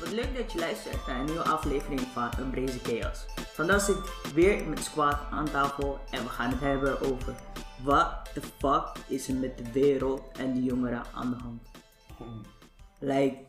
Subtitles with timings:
[0.00, 3.26] wat leuk dat je luistert naar een nieuwe aflevering van Een Breze Chaos.
[3.36, 7.34] Vandaag zit ik weer met Squad aan tafel en we gaan het hebben over
[7.82, 11.70] wat de fuck is er met de wereld en de jongeren aan de hand.
[12.98, 13.44] Like,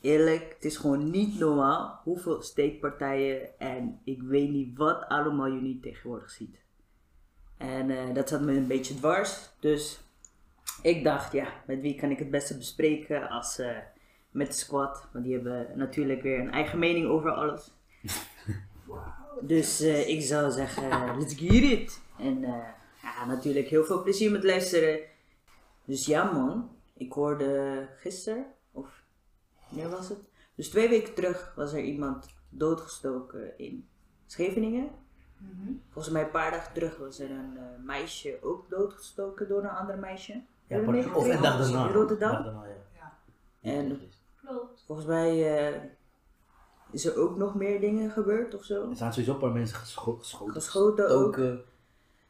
[0.00, 5.60] eerlijk, het is gewoon niet normaal hoeveel steekpartijen en ik weet niet wat allemaal je
[5.60, 6.56] niet tegenwoordig ziet.
[7.56, 10.00] En eh, dat zat me een beetje dwars, dus
[10.82, 13.76] ik dacht, ja, met wie kan ik het beste bespreken als eh,
[14.30, 15.08] met de squad.
[15.12, 17.70] Want die hebben natuurlijk weer een eigen mening over alles.
[19.40, 22.00] Dus eh, ik zou zeggen, let's get it.
[22.18, 22.68] En eh,
[23.02, 25.00] ja, natuurlijk heel veel plezier met luisteren.
[25.84, 29.02] Dus ja man, ik hoorde gisteren, of
[29.68, 30.18] wanneer was het?
[30.54, 33.88] Dus twee weken terug was er iemand doodgestoken in
[34.26, 34.90] Scheveningen.
[35.90, 39.70] Volgens mij een paar dagen terug was er een eh, meisje ook doodgestoken door een
[39.70, 40.42] ander meisje.
[40.66, 40.80] Ja,
[41.14, 41.86] of dag daarna.
[41.86, 42.30] In Rotterdam.
[42.30, 43.18] Dag daarna, ja.
[43.60, 44.00] En
[44.44, 44.82] Klopt.
[44.86, 45.80] volgens mij eh,
[46.90, 48.90] is er ook nog meer dingen gebeurd of zo.
[48.90, 50.52] Er zijn sowieso een paar mensen gescho- geschoten.
[50.54, 51.38] Geschoten ook.
[51.38, 51.56] Ook,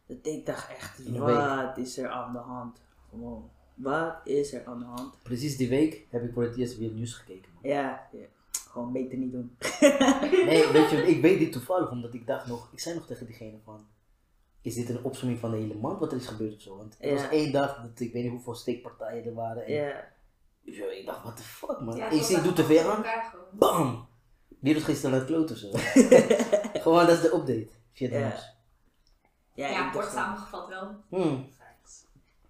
[0.06, 2.80] Dat ik dacht echt, wat is er aan de hand?
[3.10, 5.22] Gewoon, wat is er aan de hand?
[5.22, 7.50] precies die week heb ik voor het eerst weer nieuws gekeken.
[7.54, 7.72] Man.
[7.72, 8.26] Ja, ja,
[8.70, 9.56] gewoon beter niet doen.
[10.46, 13.26] Nee, weet je, ik weet dit toevallig omdat ik dacht nog, ik zei nog tegen
[13.26, 13.86] diegene van,
[14.62, 16.76] is dit een opzomming van de hele maand wat er is gebeurd of zo?
[16.76, 17.14] Want het Ja.
[17.14, 19.64] was één dag dat ik weet niet hoeveel steekpartijen er waren.
[19.66, 20.08] En Ja,
[20.76, 21.96] Ik dacht, what the fuck man.
[21.96, 23.44] Ja, ik zie, ik was doe tv voor aan, elkaar gewoon.
[23.52, 24.06] bam!
[24.60, 25.70] Wereld gisteren het kloot of zo.
[26.82, 27.68] Gewoon, dat is de update.
[27.92, 28.32] Via het Ja.
[29.54, 30.96] ja, Ja, ik kort dacht- samengevat wel.
[31.08, 31.48] Hmm.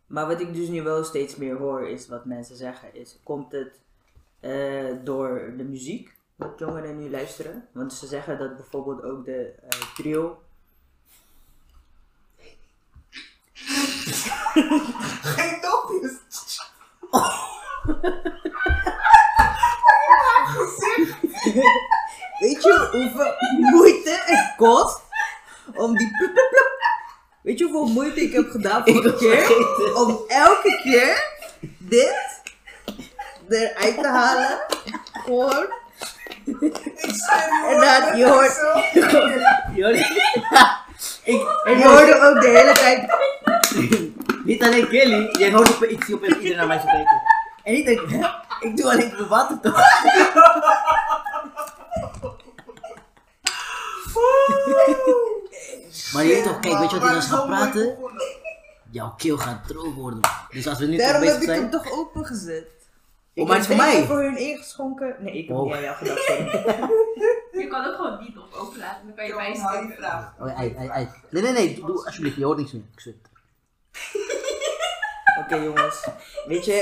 [0.06, 3.52] Maar wat ik dus nu wel steeds meer hoor, is wat mensen zeggen, is komt
[3.52, 3.80] het
[4.41, 7.69] eh, door de muziek, wat jongeren nu luisteren?
[7.72, 10.42] Want ze zeggen dat bijvoorbeeld ook de eh, trio
[15.22, 15.78] Geen dopjes.
[22.41, 23.35] Weet je hoeveel
[23.70, 25.01] moeite het kost
[25.75, 26.70] om die plup, plup, plup.
[27.42, 29.97] Weet je hoeveel moeite ik heb gedaan vorige keer?
[29.97, 31.25] Om elke keer
[31.79, 32.42] dit
[33.48, 34.58] eruit te halen.
[35.13, 35.67] Gewoon.
[36.45, 36.77] Ik
[37.69, 38.61] En dan, je hoort-.
[39.75, 39.98] Je hoorde-
[41.33, 43.17] ik, En je hoorde ook de hele tijd.
[44.45, 47.23] Niet alleen Kelly, jij hoort op ik zie op iedereen naar mij zo kijken.
[47.68, 48.29] En ik denk, hè?
[48.68, 49.80] ik doe alleen mijn water toch?
[56.12, 57.96] maar je weet toch, kijk, weet je wat hij dan gaat praten?
[58.90, 60.20] Jouw keel gaat droog worden.
[60.51, 61.70] Dus als we nu toch Daarom heb bezig ik hem zijn.
[61.70, 62.64] toch opengezet.
[62.64, 64.05] Oh, Ik maar heb het is voor mij.
[64.07, 65.17] voor hun ingeschonken.
[65.18, 65.64] Nee, ik heb Oh.
[65.64, 66.23] niet aan jou gedacht.
[66.24, 66.45] sorry.
[67.62, 70.33] Je kan ook gewoon die top openlaten, dan kan je vraag.
[70.40, 71.08] Oh, ei, ei, ei.
[71.30, 72.83] Nee, nee, nee, doe, doe alsjeblieft, je hoort niks meer.
[72.92, 73.27] Ik zweer het.
[75.39, 76.09] Oké jongens,
[76.47, 76.73] weet je,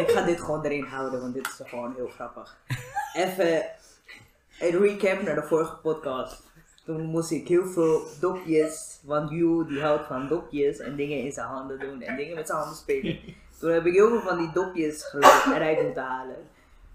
[0.00, 2.56] ik ga dit gewoon erin houden, want dit is gewoon heel grappig.
[3.14, 3.64] Even
[4.60, 6.42] een recap naar de vorige podcast.
[6.84, 11.32] Toen moest ik heel veel dopjes, want Yu die houdt van dopjes en dingen in
[11.32, 13.20] zijn handen doen en dingen met zijn handen spelen.
[13.60, 16.48] Toen heb ik heel veel van die dopjes geluid eruit moeten halen.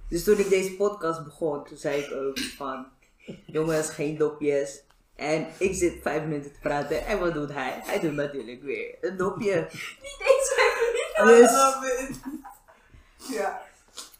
[0.10, 2.86] Dus toen ik deze podcast begon, toen zei ik ook van,
[3.46, 4.84] jongens, geen dopjes.
[5.16, 7.80] En ik zit vijf minuten te praten en wat doet hij?
[7.84, 9.68] Hij doet natuurlijk weer een dopje.
[9.72, 10.79] Deze hebben we
[11.26, 12.20] Dus Love it.
[13.36, 13.62] Ja.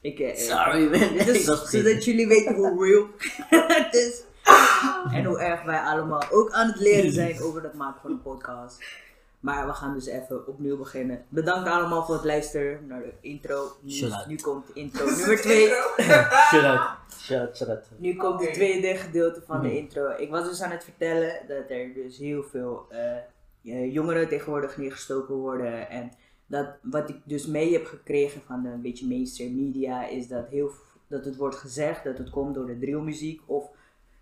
[0.02, 1.68] ik, eh, Sorry man, vergeten.
[1.68, 3.08] zodat jullie weten hoe real
[3.74, 4.22] het is.
[5.14, 8.22] En hoe erg wij allemaal ook aan het leren zijn over het maken van een
[8.22, 8.84] podcast.
[9.40, 11.26] Maar we gaan dus even opnieuw beginnen.
[11.30, 13.72] Bedankt allemaal voor het luisteren naar de intro.
[13.82, 15.68] Nu, nu komt intro nummer 2.
[16.50, 16.90] Shut out.
[17.20, 17.86] Shut, shut out.
[17.98, 19.76] Nu komt het tweede gedeelte van de Mhm.
[19.78, 20.10] intro.
[20.18, 23.16] Ik was dus aan het vertellen dat er dus heel veel eh,
[23.64, 25.90] eh, jongeren tegenwoordig neergestoken worden.
[25.90, 26.12] En
[26.50, 30.48] dat wat ik dus mee heb gekregen van de een beetje mainstream media is dat,
[30.48, 30.72] heel,
[31.08, 33.42] dat het wordt gezegd dat het komt door de drillmuziek.
[33.46, 33.70] Of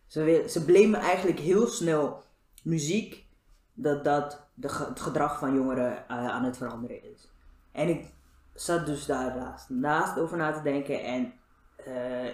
[0.06, 2.24] ze, ze blamen eigenlijk heel snel
[2.64, 3.26] muziek
[3.74, 7.32] dat dat de, het gedrag van jongeren eh, aan het veranderen is.
[7.72, 8.06] En ik
[8.54, 11.34] zat dus daar naast, naast over na te denken en
[11.78, 12.32] eh,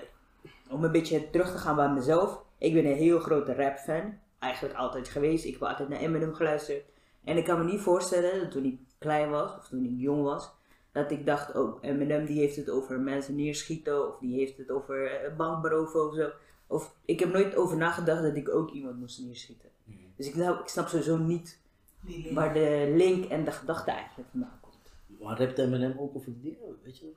[0.69, 2.44] om een beetje terug te gaan bij mezelf.
[2.57, 4.17] Ik ben een heel grote rap fan.
[4.39, 5.45] Eigenlijk altijd geweest.
[5.45, 6.83] Ik heb altijd naar Eminem geluisterd.
[7.23, 10.23] En ik kan me niet voorstellen dat toen ik klein was, of toen ik jong
[10.23, 10.51] was,
[10.91, 14.71] dat ik dacht, oh, Eminem die heeft het over mensen neerschieten, of die heeft het
[14.71, 16.29] over eh, bankberoven of zo.
[16.67, 19.69] Of ik heb nooit over nagedacht dat ik ook iemand moest neerschieten.
[20.15, 21.59] Dus ik, nou, ik snap sowieso niet
[22.01, 25.19] Die waar de link en de gedachte eigenlijk vandaan komt.
[25.19, 27.11] Maar rapt Eminem ook over dingen, weet je?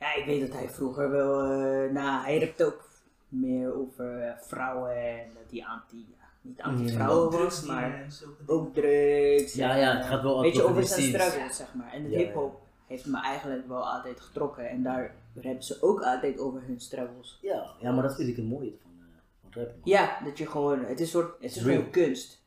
[0.00, 2.88] Ja, ik weet dat hij vroeger wel, eh nou, hij rapte ook
[3.28, 6.06] meer over eh, vrouwen en dat hij anti,
[6.40, 8.06] niet anti-vrouwen Ook was, drugs die, maar
[8.46, 9.52] ook drugs.
[9.54, 12.18] Ja, ja, het gaat wel Weet je, over zijn struggles, zeg maar, en het Ja,
[12.18, 12.60] hip-hop.
[12.86, 14.68] heeft me eigenlijk wel altijd getrokken.
[14.68, 17.38] En daar hebben ze ook altijd over hun struggles.
[17.42, 19.72] Ja, ja, maar dat vind ik het mooie van, eh van man.
[19.84, 22.42] Ja, dat je gewoon, het is, een soort, het is gewoon kunst.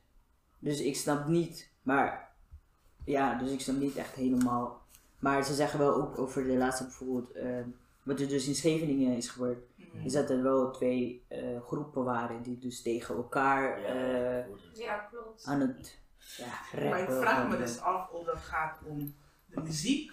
[0.58, 2.30] Dus ik snap niet, maar
[3.04, 4.80] ja, dus ik snap niet echt helemaal.
[5.18, 7.46] Maar ze zeggen wel ook over de laatste bijvoorbeeld, eh,
[8.02, 9.58] wat er dus in Scheveningen is gebeurd.
[10.04, 14.78] Is dat er wel twee eh, groepen waren die dus tegen elkaar Ja, eh, het.
[14.78, 15.44] Ja, klopt.
[15.44, 16.00] aan het
[16.36, 16.88] ja.
[16.90, 19.14] Maar ik vraag me dus af of dat gaat om
[19.46, 20.12] de muziek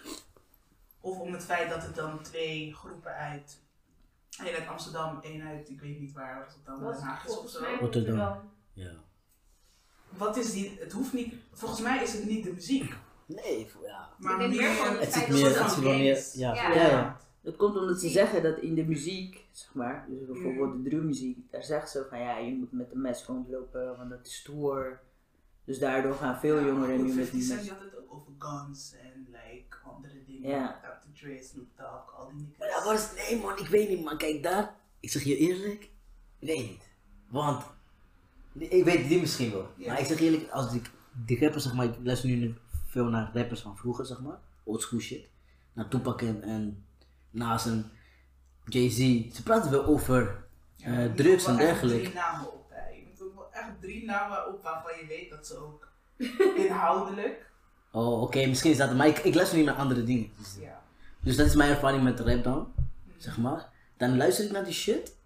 [1.00, 3.60] of om het feit dat het dan twee groepen uit,
[4.44, 7.28] één uit Amsterdam, één uit, ik weet niet waar, Rotterdam, Dat Den is Haag is
[7.30, 7.60] of volgens zo.
[7.60, 8.50] mij Rotterdam.
[8.72, 8.90] Ja.
[10.08, 12.94] Wat is die, het hoeft niet, volgens mij is het niet de muziek,
[13.26, 14.08] Nee, ja.
[14.18, 16.34] maar meer van Het feit zit dat meer, het het dan zit wel meer, gangs.
[16.34, 16.54] ja.
[16.54, 16.72] Ja.
[16.72, 17.20] Ja, ja.
[17.42, 21.38] Dat komt omdat ze zeggen dat in de muziek, zeg maar, dus bijvoorbeeld de drummuziek,
[21.50, 25.00] daar zegt ze van ja, je moet met een mes rondlopen, want dat is stoer.
[25.64, 27.62] Dus daardoor gaan veel jongeren nu met 50 die mes.
[27.62, 30.80] die had het ook over guns en like andere dingen, Ja.
[31.12, 31.20] Dr.
[31.20, 33.12] Dre, Snoop Dogg, al die Maar niks.
[33.14, 34.16] is, nee man, ik weet niet man.
[34.18, 35.82] Kijk daar, ik zeg je eerlijk,
[36.38, 36.88] ik weet niet.
[37.28, 37.64] Want,
[38.54, 39.68] ik weet die misschien wel.
[39.76, 39.86] Ja.
[39.86, 40.90] Maar ik zeg eerlijk, als ik
[41.26, 42.54] die rappers zeg maar, ik luister nu
[42.86, 44.38] veel naar rappers van vroeger zeg maar.
[44.64, 45.28] Oldschool shit.
[45.72, 46.84] Naar Tupac en,
[47.32, 47.90] en Nas en
[48.64, 48.96] Jay-Z.
[49.34, 50.44] Ze praten wel over
[50.76, 52.02] Ja, eh, je moet drugs en dergelijke.
[52.02, 52.88] Drie namen op, hè.
[52.88, 55.88] Je moet ook wel echt drie namen op waarvan je weet dat ze ook
[56.66, 57.50] inhoudelijk,
[57.92, 60.30] Oh, oké, misschien is dat, maar ik, ik luister niet naar andere dingen.
[60.38, 60.82] Dus, ja.
[61.20, 62.72] dus dat is mijn ervaring met rap dan,
[63.16, 63.68] zeg maar.
[63.96, 65.18] Dan luister ik naar die shit.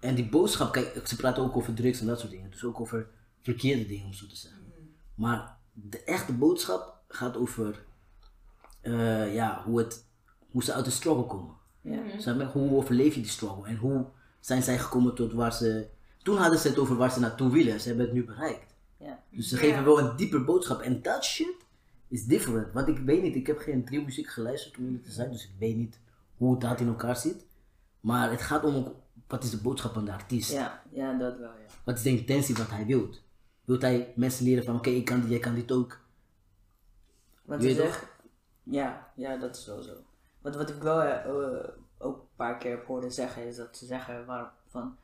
[0.00, 2.50] En die boodschap, kijk, ze praten ook over drugs en dat soort dingen.
[2.50, 3.08] Dus ook over
[3.42, 4.60] verkeerde dingen, om zo te zeggen.
[5.14, 7.84] Maar de echte boodschap gaat over
[8.80, 10.04] eh, ja, hoe, het,
[10.50, 11.54] hoe ze uit de struggle komen.
[11.80, 12.34] Ja.
[12.34, 13.66] Maar, hoe overleef je die struggle?
[13.66, 14.04] En hoe
[14.40, 15.88] zijn zij gekomen tot waar ze...
[16.22, 17.80] Toen hadden ze het over waar ze naartoe willen.
[17.80, 18.74] Ze hebben het nu bereikt.
[18.96, 19.22] Ja.
[19.30, 19.60] Dus ze Ja.
[19.60, 20.80] geven wel een dieper boodschap.
[20.80, 21.54] En dat shit
[22.08, 22.72] is different.
[22.72, 25.30] Want ik weet niet, ik heb geen muziek geluisterd om eerlijk te zijn.
[25.30, 26.00] Dus ik weet niet
[26.36, 27.46] hoe dat in elkaar zit.
[28.00, 28.92] Maar het gaat om
[29.26, 30.52] wat is de boodschap van de artiest.
[30.52, 31.66] Ja, ja, dat wel, ja.
[31.84, 33.08] Wat is de intentie wat hij wil?
[33.64, 36.00] Wilt hij mensen leren van oké, ik kan dit, jij kan dit ook.
[37.48, 38.08] Ze je zeggen,
[38.62, 39.92] ja, ja, dat is wel zo.
[40.40, 41.68] Want wat ik wel eh, eh,
[41.98, 44.96] ook een paar keer heb horen zeggen, is dat ze zeggen waar, van,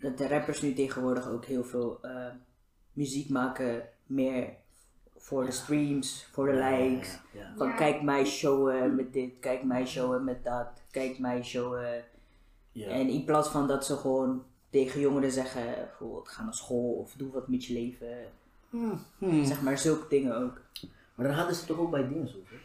[0.00, 2.26] dat de rappers nu tegenwoordig ook heel veel eh,
[2.92, 4.48] muziek maken, meer
[5.16, 7.18] voor de streams, voor de likes.
[7.32, 7.54] Ja, ja.
[7.56, 7.74] Van Ja.
[7.74, 12.04] kijk mij showen met dit, kijk mij showen met dat, kijk mij showen.
[12.72, 12.88] ja.
[12.88, 17.12] En in plaats van dat ze gewoon tegen jongeren zeggen, bijvoorbeeld ga naar school of
[17.12, 18.16] doe wat met je leven.
[18.70, 19.44] Hmm.
[19.44, 20.60] Zeg maar zulke dingen ook.
[21.14, 22.60] Maar daar hadden ze toch ook bij dingen over?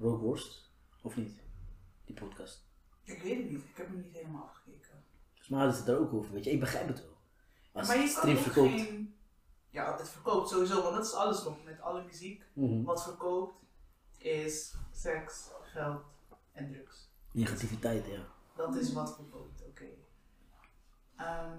[0.00, 0.70] Rookworst?
[1.02, 1.40] Of niet?
[2.04, 2.64] Die podcast.
[3.02, 5.04] Ik weet het niet, ik heb hem niet helemaal afgekeken.
[5.28, 6.50] Volgens mij hadden ze het daar ook over, weet je.
[6.50, 7.16] Ik begrijp het wel.
[7.72, 8.70] Als maar je het stream verkoopt.
[8.70, 9.14] geen...
[9.68, 12.44] Ja, het verkoopt sowieso, want dat is alles nog met alle muziek.
[12.52, 12.82] Mhm.
[12.82, 13.54] Wat verkoopt
[14.18, 16.02] is seks, geld
[16.52, 17.08] en drugs.
[17.32, 18.26] Negativiteit, ja.
[18.56, 19.88] Dat is wat verkoopt, oké.
[21.16, 21.58] Ehm,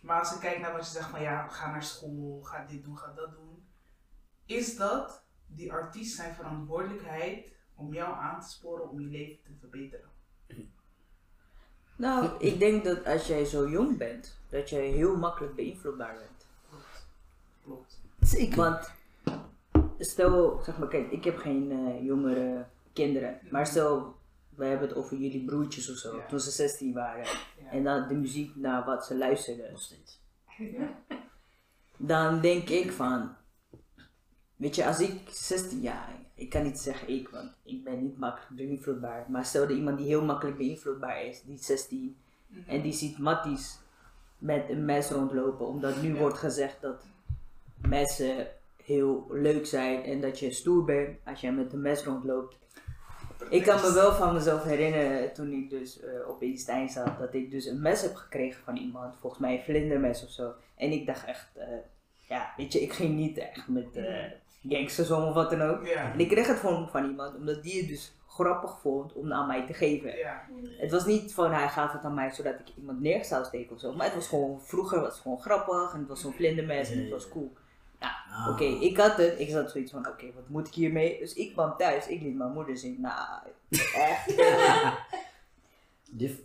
[0.00, 2.84] maar als ik kijk naar wat je zegt van ja, ga naar school, ga dit
[2.84, 3.68] doen, ga dat doen.
[4.44, 5.23] Is dat
[5.56, 10.08] die artiest zijn verantwoordelijkheid om jou aan te sporen om je leven te verbeteren?
[11.96, 16.46] Nou, ik denk dat als jij zo jong bent, dat jij heel makkelijk beïnvloedbaar bent.
[16.68, 17.06] Klopt.
[17.64, 18.00] Klopt.
[18.20, 18.56] Zeker.
[18.56, 18.92] Want
[19.98, 24.16] stel, zeg maar, kijk, ik heb geen eh, jongere kinderen, maar stel,
[24.48, 26.26] we hebben het over jullie broertjes of zo, Ja.
[26.26, 27.70] toen ze 16 waren, Ja.
[27.70, 30.20] en dan de muziek naar wat ze luisterden, Nog steeds.
[31.96, 33.36] dan denk ik van,
[34.56, 38.18] weet je, als ik 16 jaar, ik kan niet zeggen ik, want ik ben niet
[38.18, 42.16] makkelijk beïnvloedbaar, maar stel dat iemand die heel makkelijk beïnvloedbaar is, die is 16,
[42.66, 43.78] en die ziet matties
[44.38, 46.18] met een mes rondlopen, omdat nu Ja.
[46.18, 47.06] wordt gezegd dat
[47.76, 48.46] messen
[48.84, 52.58] heel leuk zijn en dat je stoer bent als jij met een mes rondloopt.
[53.50, 57.34] Ik kan me wel van mezelf herinneren toen ik dus eh, op Einstein zat, dat
[57.34, 60.52] ik dus een mes heb gekregen van iemand, volgens mij een vlindermes of zo.
[60.76, 61.66] En ik dacht echt, eh,
[62.28, 64.24] ja, weet je, ik ging niet echt met eh
[64.68, 65.82] gangsters om of wat dan ook.
[66.12, 69.46] En ik kreeg het van, van iemand, omdat die het dus grappig vond om aan
[69.46, 70.14] mij te geven.
[70.78, 73.74] Het was niet van hij gaf het aan mij zodat ik iemand neer zou steken
[73.74, 73.92] of zo.
[73.92, 76.98] Maar het was gewoon, vroeger was het gewoon grappig en het was zo'n vlindermes en
[77.00, 77.52] het was cool.
[78.00, 78.48] Ja, Ah.
[78.48, 79.40] oké, ik had het.
[79.40, 81.18] Ik zat zoiets van, oké, wat moet ik hiermee?
[81.18, 83.00] Dus ik kwam thuis, ik liet mijn moeder zien.
[83.00, 83.38] Nou,
[83.94, 84.36] echt.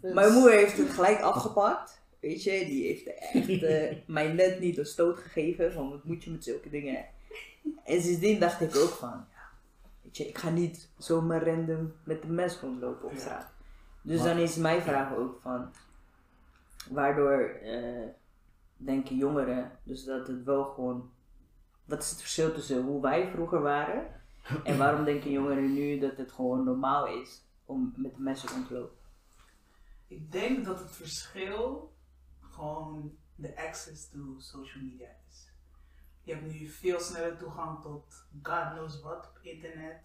[0.01, 2.01] Mijn moeder heeft het gelijk afgepakt.
[2.19, 6.23] Weet je, die heeft echt eh, mij net niet een stoot gegeven van wat moet
[6.23, 7.05] je met zulke dingen.
[7.83, 9.49] En sindsdien dacht ik ook van, ja,
[10.01, 13.51] weet je, ik ga niet zomaar random met een mes rondlopen op straat.
[14.01, 15.71] Dus Maar- dan is mijn vraag ook van,
[16.89, 18.07] waardoor eh,
[18.77, 21.11] denken jongeren dus dat het wel gewoon,
[21.85, 24.17] wat is het verschil tussen hoe wij vroeger waren
[24.63, 28.67] En waarom denken jongeren nu dat het gewoon normaal is om met de mensen rond
[28.67, 28.97] te lopen?
[30.07, 31.93] Ik denk dat het verschil
[32.41, 35.48] gewoon de access to social media is.
[36.29, 38.03] Je hebt nu veel sneller toegang tot
[38.43, 39.98] God knows what op internet.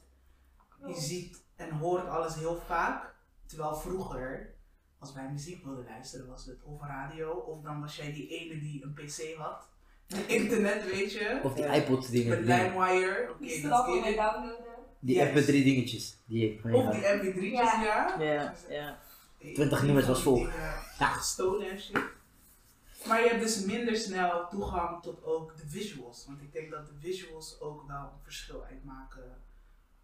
[0.86, 3.14] Je ziet en hoort alles heel vaak.
[3.46, 4.54] Terwijl vroeger,
[4.98, 8.60] als wij muziek wilden luisteren, was het of radio, of dan was jij die ene
[8.60, 9.68] die een pc had.
[10.08, 11.40] Met internet, weet je.
[11.42, 12.28] Of die iPod dingen.
[12.28, 13.28] Met LimeWire.
[13.30, 14.16] Oké, dat is mee it.
[14.16, 14.64] downloaden.
[14.98, 15.48] Die Juist.
[15.48, 16.18] MP3 dingetjes.
[16.26, 17.82] Die van Of die mp3'tjes, Ja.
[17.82, 18.20] ja.
[18.20, 18.98] Ja, ja.
[19.54, 20.38] 20 nummers was vol.
[20.98, 21.98] Ja, gestolen en shit.
[23.06, 26.26] Maar je hebt dus minder snel toegang tot ook de visuals.
[26.26, 29.42] Want ik denk dat de visuals ook wel een verschil uitmaken.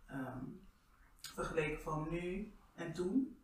[0.06, 0.44] ehm,
[1.34, 3.38] vergeleken van nu en toen.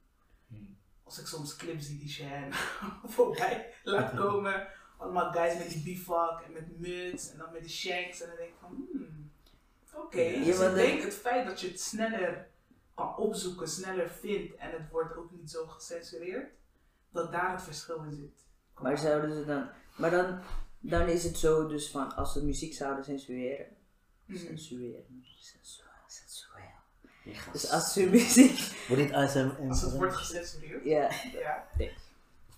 [0.48, 0.76] Hmm.
[1.02, 2.52] Als ik soms clips zie die Shan
[3.14, 4.68] voorbij laat komen.
[4.96, 8.20] Allemaal guys met die bivak en met muts en dan met de shanks.
[8.20, 9.32] En dan denk ik van, hmm,
[9.94, 10.20] oké.
[10.20, 12.48] Ja, Dus ik de- denk het feit dat je het sneller
[12.94, 16.52] kan opzoeken, sneller vindt en het wordt ook niet zo gecensureerd,
[17.10, 18.45] dat daar het verschil in zit.
[18.80, 19.68] Maar zouden ze dan.
[19.96, 20.38] Maar dan,
[20.80, 23.66] dan is het zo dus van als ze muziek zouden censureren.
[24.24, 24.38] Mhm.
[24.38, 25.24] Censureren.
[27.32, 27.52] Gast.
[27.52, 28.58] Dus als ze muziek.
[28.88, 31.10] Wordt dit ASM Als het wordt gecensureerd, Ja.
[31.32, 31.68] ja.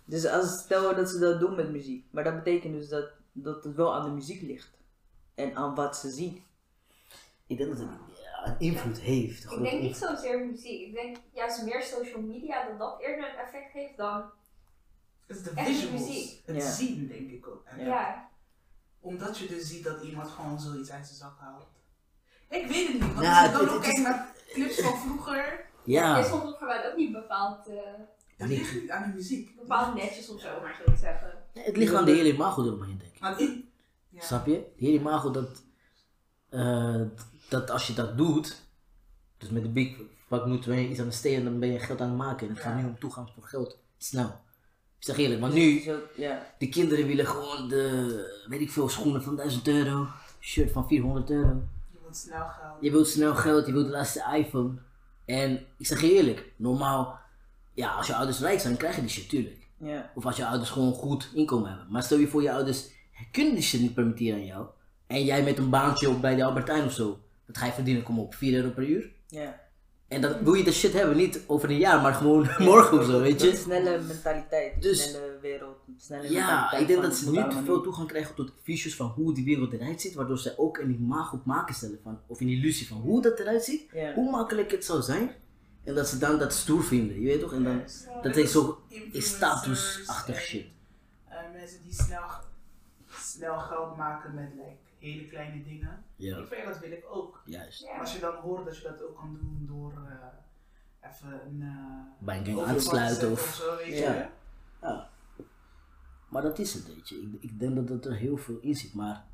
[0.05, 2.05] Dus als stel dat ze dat doen met muziek.
[2.11, 4.71] Maar dat betekent dus dat, dat het wel aan de muziek ligt.
[5.35, 6.43] En aan wat ze zien.
[7.47, 7.89] Ik denk dat het
[8.23, 9.45] ja, een invloed heeft.
[9.45, 10.87] Ik denk niet zozeer muziek.
[10.87, 14.31] Ik denk juist meer social media dat dat eerder een effect heeft dan.
[15.29, 16.43] Het is de Echt visuals, muziek.
[16.47, 16.71] het Ja.
[16.71, 17.65] zien denk ik ook.
[17.79, 18.29] Ja.
[19.01, 21.67] Omdat je dus ziet dat iemand gewoon zoiets uit zijn zak haalt.
[22.49, 24.33] Ik weet het niet, want Nou, als ik dan het- ook het kijk is- naar
[24.53, 27.75] clips van vroeger, Ja, is soms voor mij ook niet bepaald, eh,
[28.37, 29.57] het ligt niet aan de muziek.
[29.57, 31.33] bepaald netjes of zo, maar zo te zeggen.
[31.53, 33.21] het ligt aan de hele imago eromheen, denk ik.
[33.21, 33.65] Maar ik,
[34.09, 34.21] ja.
[34.23, 34.53] Snap je?
[34.77, 35.63] De hele imago dat,
[36.49, 37.01] eh,
[37.49, 38.63] dat als je dat doet,
[39.39, 39.97] dus met de big
[40.29, 42.49] pak moeten we iets aan de steen en dan ben je geld aan het maken.
[42.49, 43.79] En het gaat nu om toegang voor geld.
[43.97, 44.41] Snel.
[44.99, 46.47] Ik zeg eerlijk, maar Dus het nu, ook- ja.
[46.59, 50.07] de kinderen willen gewoon de, weet ik veel, schoenen van 1000 euro,
[50.41, 51.63] shirt van 400 euro.
[51.93, 52.77] Je wilt snel geld.
[52.81, 54.71] Je wilt snel geld, je wilt de laatste iPhone.
[55.25, 57.19] En ik zeg eerlijk, normaal,
[57.75, 59.67] ja, als je ouders rijk zijn, krijg je die shit, tuurlijk.
[59.77, 60.11] ja.
[60.15, 61.87] Of als je ouders gewoon goed inkomen hebben.
[61.91, 62.85] Maar stel je voor, je ouders
[63.33, 64.67] kunnen die shit niet permitteren aan jou.
[65.07, 67.19] En jij met een baantje op bij de Albertijn of zo.
[67.47, 69.11] Dat ga je verdienen, kom op, 4 euro per uur.
[69.29, 69.67] ja.
[70.09, 73.05] En dat wil je dat shit hebben, niet over een jaar, maar gewoon morgen of
[73.05, 73.57] zo, weet je.
[73.57, 74.83] snelle mentaliteit.
[74.83, 75.77] Dus- snelle wereld.
[75.97, 79.07] Snelle Ja, mentaliteit ik denk dat ze nu te veel toegang krijgen tot visuals van
[79.07, 80.15] hoe die wereld eruit ziet.
[80.15, 83.39] Waardoor ze ook een imago op maken stellen van, of een illusie van hoe dat
[83.39, 83.83] eruit ziet.
[83.93, 84.15] Ja.
[84.15, 85.31] Hoe makkelijk het zou zijn.
[85.85, 87.53] En dat ze dan dat stoer vinden, je weet toch?
[87.53, 87.83] En dan,
[88.23, 88.79] dat is zo
[89.13, 90.67] statusachtig shit.
[91.29, 92.23] eh, mensen die snel,
[93.21, 96.05] snel geld maken met like, hele kleine dingen.
[96.17, 97.43] Ja, Ik vind dat wil ik ook.
[97.45, 97.83] juist.
[97.83, 97.99] Ja.
[97.99, 102.25] Als je dan hoort dat je dat ook kan doen door eh, even een uh,
[102.27, 103.41] Bij een gang aan te sluiten of...
[103.43, 104.13] of zo, weet Ja.
[104.13, 104.27] je.
[104.81, 105.11] Ja.
[106.29, 107.17] Maar dat is het, weet je.
[107.21, 109.25] Ik, ik denk dat het er heel veel in zit, maar...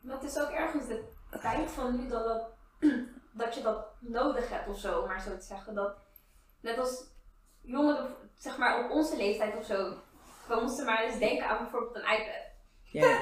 [0.00, 1.04] Maar het is ook ergens de
[1.40, 2.50] tijd van nu dat, dat,
[3.32, 5.74] dat je dat nodig hebt of zo, om maar zo te zeggen.
[5.74, 5.96] Dat,
[6.60, 7.04] net als
[7.60, 9.94] jongeren, zeg maar op onze leeftijd of zo,
[10.48, 12.42] we moesten maar eens denken aan bijvoorbeeld een iPad.
[12.82, 13.20] Ja.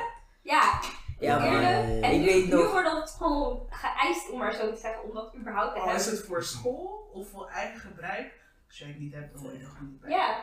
[0.50, 0.80] Ja,
[1.20, 1.62] Ja, maar
[2.02, 5.02] en ik nu, weet nu nog- wordt dat gewoon geëist, om maar zo te zeggen,
[5.04, 6.04] om dat überhaupt te is hebben.
[6.18, 8.32] het voor school of voor eigen gebruik.
[8.68, 10.10] Als jij het niet hebt, dan word je er gewoon niet bij.
[10.10, 10.36] Ja,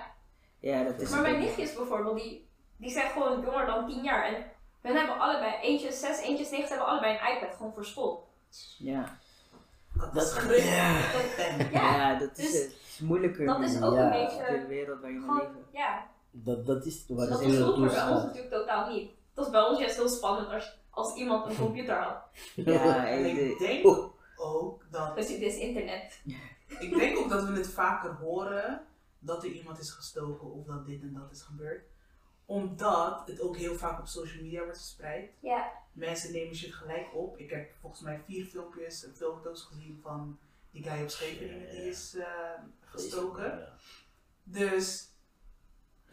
[0.59, 4.25] Ja, dat is maar mijn nichtjes bijvoorbeeld, die, die zijn gewoon jonger dan 10 jaar.
[4.25, 4.45] En
[4.81, 7.73] hun hebben allebei, eentje is 6, eentje is 9, ze hebben allebei een iPad gewoon
[7.73, 8.27] voor school.
[8.77, 9.17] Ja.
[9.93, 10.97] Dat Dat- is ja.
[11.71, 12.71] Ja, Ja, dat is dus het.
[12.71, 13.45] Het is moeilijker.
[13.45, 13.99] dat is ook Ja.
[14.05, 15.65] een De beetje, wereld waarin we gewoon, leven.
[15.71, 16.05] ja.
[16.31, 19.11] Dat, dat is waar dat hele vroeger toer bij ons natuurlijk totaal niet.
[19.35, 22.23] Het was bij ons juist heel spannend als, als iemand een computer had.
[22.55, 24.13] Ja, En ik, denk Oh.
[24.35, 26.21] ook dat Dus dit is internet.
[26.79, 28.85] Ik denk ook dat we het vaker horen
[29.19, 31.85] dat er iemand is gestoken of dat dit en dat is gebeurd.
[32.45, 35.31] Omdat het ook heel vaak op social media wordt verspreid.
[35.39, 35.71] Ja.
[35.91, 37.37] Mensen nemen shit gelijk op.
[37.37, 40.37] Ik heb volgens mij vier filmpjes en foto's gezien van
[40.71, 42.25] die guy op Scheveningen die is eh,
[42.85, 43.67] gestoken.
[44.43, 45.09] Dus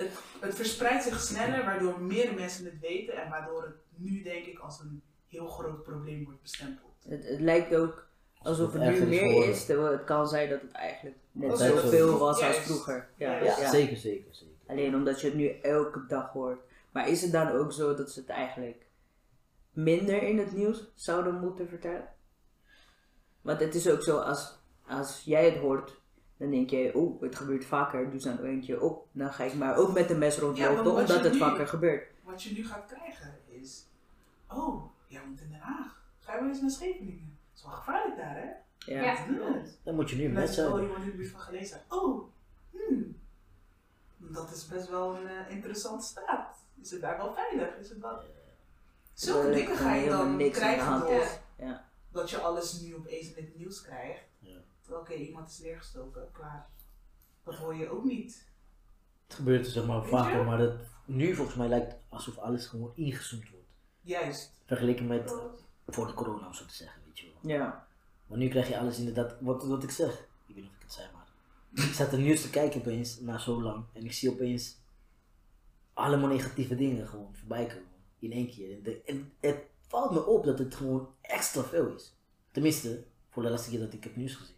[0.03, 4.45] het, het verspreidt zich sneller, waardoor meer mensen het weten en waardoor het nu denk
[4.45, 6.93] ik als een heel groot probleem wordt bestempeld.
[7.09, 8.07] het, het lijkt ook
[8.43, 9.51] alsof het het nu meer geworden.
[9.51, 12.19] is, terwijl het kan zijn dat het eigenlijk net zoveel zo.
[12.19, 13.09] was als vroeger.
[13.17, 13.71] Ja, ja.
[13.71, 14.55] zeker, zeker, zeker.
[14.67, 16.61] Alleen omdat je het nu elke dag hoort.
[16.91, 18.87] Maar is het dan ook zo dat ze het eigenlijk
[19.71, 22.09] minder in het nieuws zouden moeten vertellen?
[23.41, 26.01] Want het is ook zo, als, als jij het hoort,
[26.43, 29.55] dan denk je, oh, het gebeurt vaker, dus dan denk je, oh, dan ga ik
[29.55, 32.07] maar ook met een mes rondlopen, omdat je het nu- vaker gebeurt.
[32.23, 33.87] Wat je nu gaat krijgen is,
[34.49, 36.03] oh, jij woont in Den Haag.
[36.19, 37.39] Ga je wel eens naar Scheveningen?
[37.55, 38.49] is wel gevaarlijk daar, hè?
[38.93, 39.03] Ja.
[39.03, 39.25] Ja.
[39.25, 39.63] Hmm.
[39.83, 40.73] Dan moet je nu met zijn.
[40.73, 41.81] oh, iemand in de buurt van gelezen.
[41.89, 42.25] Oh,
[42.71, 43.17] hmm.
[44.19, 46.57] Dat is best wel een eh, interessante straat.
[46.83, 47.77] Is het daar wel veilig?
[47.77, 48.21] Is het wel...
[49.13, 51.27] Zulke dingen ga je dan niks aan de krijgen hand door.
[51.57, 51.89] Ja.
[52.11, 54.32] dat je alles nu opeens in het nieuws krijgt.
[54.91, 56.69] Oké, iemand is neergestoken, klaar.
[57.45, 58.51] Dat hoor je ook niet.
[59.27, 60.75] Het gebeurt zeg maar Weet vaker, maar dat,
[61.05, 63.67] nu volgens mij lijkt alsof alles gewoon ingezoomd wordt.
[64.01, 64.53] Juist.
[64.67, 65.35] Vergeleken met
[65.87, 67.51] voor de corona, om zo te zeggen, weet je wel.
[67.57, 67.87] Ja.
[68.27, 70.13] Maar nu krijg je alles inderdaad, wat, wat ik zeg.
[70.47, 71.21] Ik weet niet of ik het zei, maar.
[71.87, 73.85] Ik zat er nieuws te kijken opeens, na zo lang.
[73.93, 74.81] En ik zie opeens
[75.93, 77.91] allemaal negatieve dingen gewoon voorbij komen.
[78.19, 78.77] In één keer.
[78.77, 82.17] En, de- en het valt me op dat het gewoon extra veel is.
[82.51, 84.57] Tenminste, voor de laatste keer dat ik het nieuws gezien.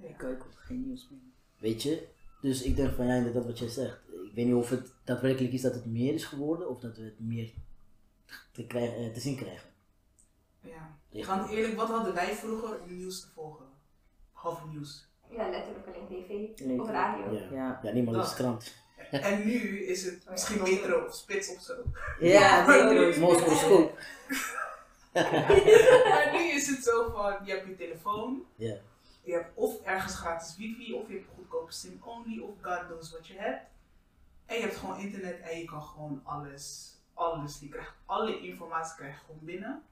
[0.00, 1.20] Ik kijk ook geen nieuws meer.
[1.58, 2.06] Weet je?
[2.40, 3.98] Dus ik denk van ja, inderdaad wat jij zegt.
[4.24, 7.04] Ik weet niet of het daadwerkelijk is dat het meer is geworden of dat we
[7.04, 7.52] het meer
[8.52, 9.68] te, krijgen, eh, te zien krijgen.
[10.60, 11.26] Ja.
[11.26, 13.64] Want eerlijk, wat hadden wij vroeger om nieuws te volgen?
[14.32, 15.08] Behalve nieuws.
[15.30, 16.06] Ja, letterlijk alleen
[16.54, 17.32] tv of radio.
[17.32, 17.80] Ja, Ja.
[17.82, 18.74] ja niemand leest de krant.
[19.10, 21.74] En nu is het misschien metro of spits of zo.
[22.20, 23.98] Ja, metro is horoscoop.
[26.08, 28.44] maar nu is het zo van, je hebt je telefoon.
[28.56, 28.76] Ja.
[29.24, 33.26] Je hebt of ergens gratis wifi, of je hebt goedkope sim-only, of God knows wat
[33.26, 33.62] je hebt.
[34.46, 38.96] En je hebt gewoon internet en je kan gewoon alles, alles, je krijgt alle informatie
[38.96, 39.82] krijg je gewoon binnen.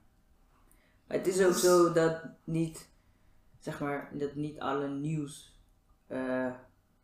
[1.07, 2.89] Maar het is ook zo dat niet,
[3.59, 5.57] zeg maar, dat niet alle nieuws,
[6.07, 6.17] eh,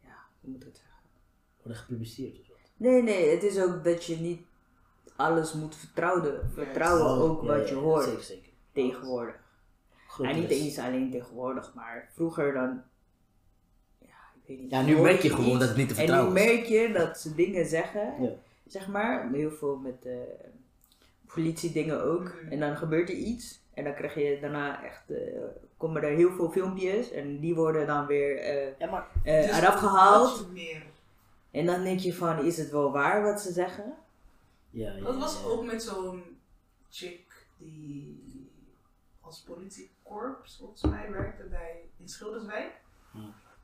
[0.01, 0.97] ja, hoe moet ik het zeggen?
[1.61, 2.53] Worden gepubliceerd of zo.
[2.75, 4.41] Nee, nee, het is ook dat je niet
[5.15, 8.51] alles moet vertrouwen, vertrouwen ook Ja, wat ja, je ja, hoort Zeker, zeker.
[8.71, 9.35] tegenwoordig.
[10.23, 10.59] En niet les.
[10.59, 12.81] eens alleen tegenwoordig, maar vroeger dan,
[13.99, 14.71] ja, ik weet niet.
[14.71, 16.45] Ja, nu merk je gewoon iets dat het niet te En vertrouwen nu is.
[16.45, 18.29] merk je dat ze dingen zeggen, Ja.
[18.67, 20.13] zeg maar, heel veel met eh
[21.33, 22.23] politiedingen ook.
[22.41, 22.51] Mhm.
[22.51, 25.17] En dan gebeurt er iets en dan krijg je daarna echt, eh,
[25.77, 29.57] komen er heel veel filmpjes en die worden dan weer eh, Ja, maar eh, Dus
[29.57, 30.51] eraf gehaald.
[30.53, 30.81] meer.
[31.51, 33.93] En dan denk je van, is het wel waar wat ze zeggen?
[34.69, 36.23] ja, ja, Dat was ook met zo'n
[36.89, 38.23] chick die
[39.29, 42.81] als politiekorps volgens mij werkte bij in Schilderswijk.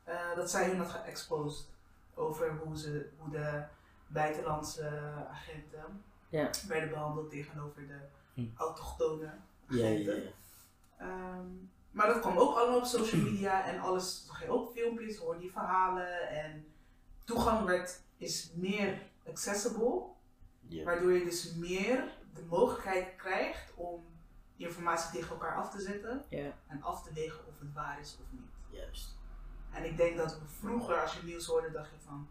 [0.04, 1.67] Eh, dat zij hun had geëxposed
[2.13, 3.63] over hoe, ze, hoe de
[4.08, 4.89] buitenlandse
[5.30, 6.49] agenten Ja.
[6.67, 7.99] werden behandeld tegenover de
[8.34, 8.45] Hm.
[8.58, 9.23] autochtone
[9.69, 10.23] Ja, ja, agenten.
[10.23, 10.30] ja.
[10.97, 11.45] Ehm,
[11.91, 15.39] maar dat kwam ook allemaal op social media en alles, zag je ook filmpjes, hoorde
[15.39, 16.65] die verhalen en
[17.23, 20.01] toegang werd, is meer accessible.
[20.84, 24.06] Waardoor je dus meer de mogelijkheid krijgt om
[24.58, 26.24] informatie tegen elkaar af te zetten
[26.68, 28.50] en af te wegen of het waar is of niet.
[28.70, 29.18] Juist.
[29.72, 32.28] En ik denk dat we vroeger, als je nieuws hoorde, dacht je van,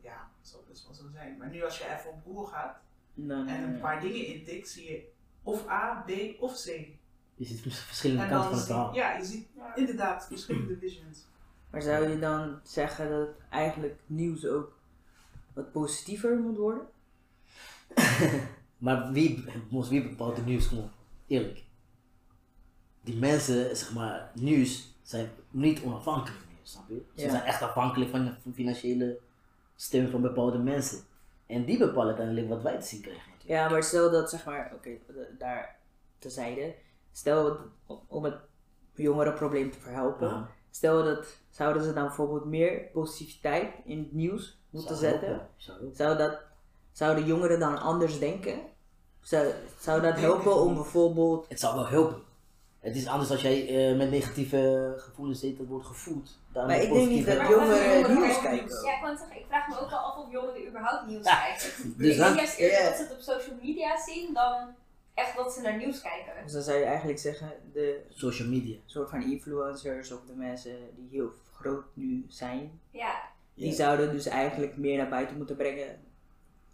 [0.00, 1.36] ja, dat zal best wel zo zijn.
[1.38, 2.76] Maar nu als je even op Google gaat
[3.14, 5.08] Dan, en een eh, paar dingen intikt, zie je
[5.42, 6.10] of A, B
[6.42, 6.66] of C.
[7.36, 8.94] Je ziet verschillende En kanten van het verhaal.
[8.94, 9.74] ja, je ziet Ja.
[9.74, 11.24] inderdaad verschillende visions.
[11.70, 14.76] maar zou je dan zeggen dat eigenlijk nieuws ook
[15.52, 16.86] wat positiever moet worden?
[18.78, 19.44] Maar wie,
[19.88, 20.90] wie bepaalt de nieuws gewoon?
[21.26, 21.62] Eerlijk.
[23.00, 27.02] Die mensen, zeg maar, nieuws zijn niet onafhankelijk meer, snap je?
[27.14, 27.30] Ze Ja.
[27.30, 29.18] zijn echt afhankelijk van de financiële
[29.76, 30.98] steun van bepaalde mensen.
[31.46, 33.30] En die bepalen uiteindelijk wat wij te zien krijgen.
[33.30, 33.60] natuurlijk.
[33.60, 35.76] Ja, maar stel dat, zeg maar, oké, d- daar
[36.18, 36.74] tezijde.
[37.12, 37.58] Stel,
[38.06, 38.36] om het
[38.94, 40.28] jongerenprobleem te verhelpen.
[40.28, 40.50] Ja.
[40.70, 45.48] Stel dat, zouden ze dan bijvoorbeeld meer positiviteit in het nieuws moeten Zou zetten?
[45.92, 46.38] Zou dat,
[46.92, 48.60] zouden jongeren dan anders denken?
[49.24, 49.46] Zou,
[49.80, 51.46] zou dat helpen om bijvoorbeeld...
[51.48, 52.22] Het zou wel helpen.
[52.80, 56.38] Het is anders als jij eh, met negatieve gevoelens zit en wordt gevoed.
[56.52, 58.84] dan Maar ik denk niet dat jongeren nieuws kijken.
[58.84, 61.44] Ja, ik net zeggen, ik vraag me ook wel af of jongeren überhaupt nieuws Ja.
[61.44, 61.68] kijken.
[61.98, 64.74] Dus ik dan, denk juist eerder dat ze het op social media zien dan
[65.14, 66.32] echt dat ze naar nieuws kijken.
[66.42, 68.76] Dus dan zou je eigenlijk zeggen, de social media.
[68.86, 73.14] soort van influencers of de mensen die heel groot nu zijn, Ja,
[73.54, 73.74] die Ja.
[73.74, 76.00] zouden dus eigenlijk meer naar buiten moeten brengen.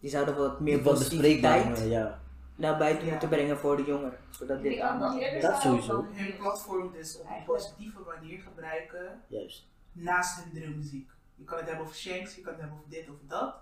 [0.01, 2.21] Die zouden wat meer wat bespreekbaar, positiviteit ja.
[2.61, 3.11] Naar buiten Ja.
[3.11, 4.19] moeten brengen voor de jongeren.
[4.31, 6.05] Zodat ik dit denk dat sowieso.
[6.13, 9.67] Hun platform dus op een positieve manier gebruiken Juist.
[9.93, 11.11] naast hun drummuziek.
[11.35, 13.55] Je kan het hebben over Shanks, je kan het hebben over dit of dat.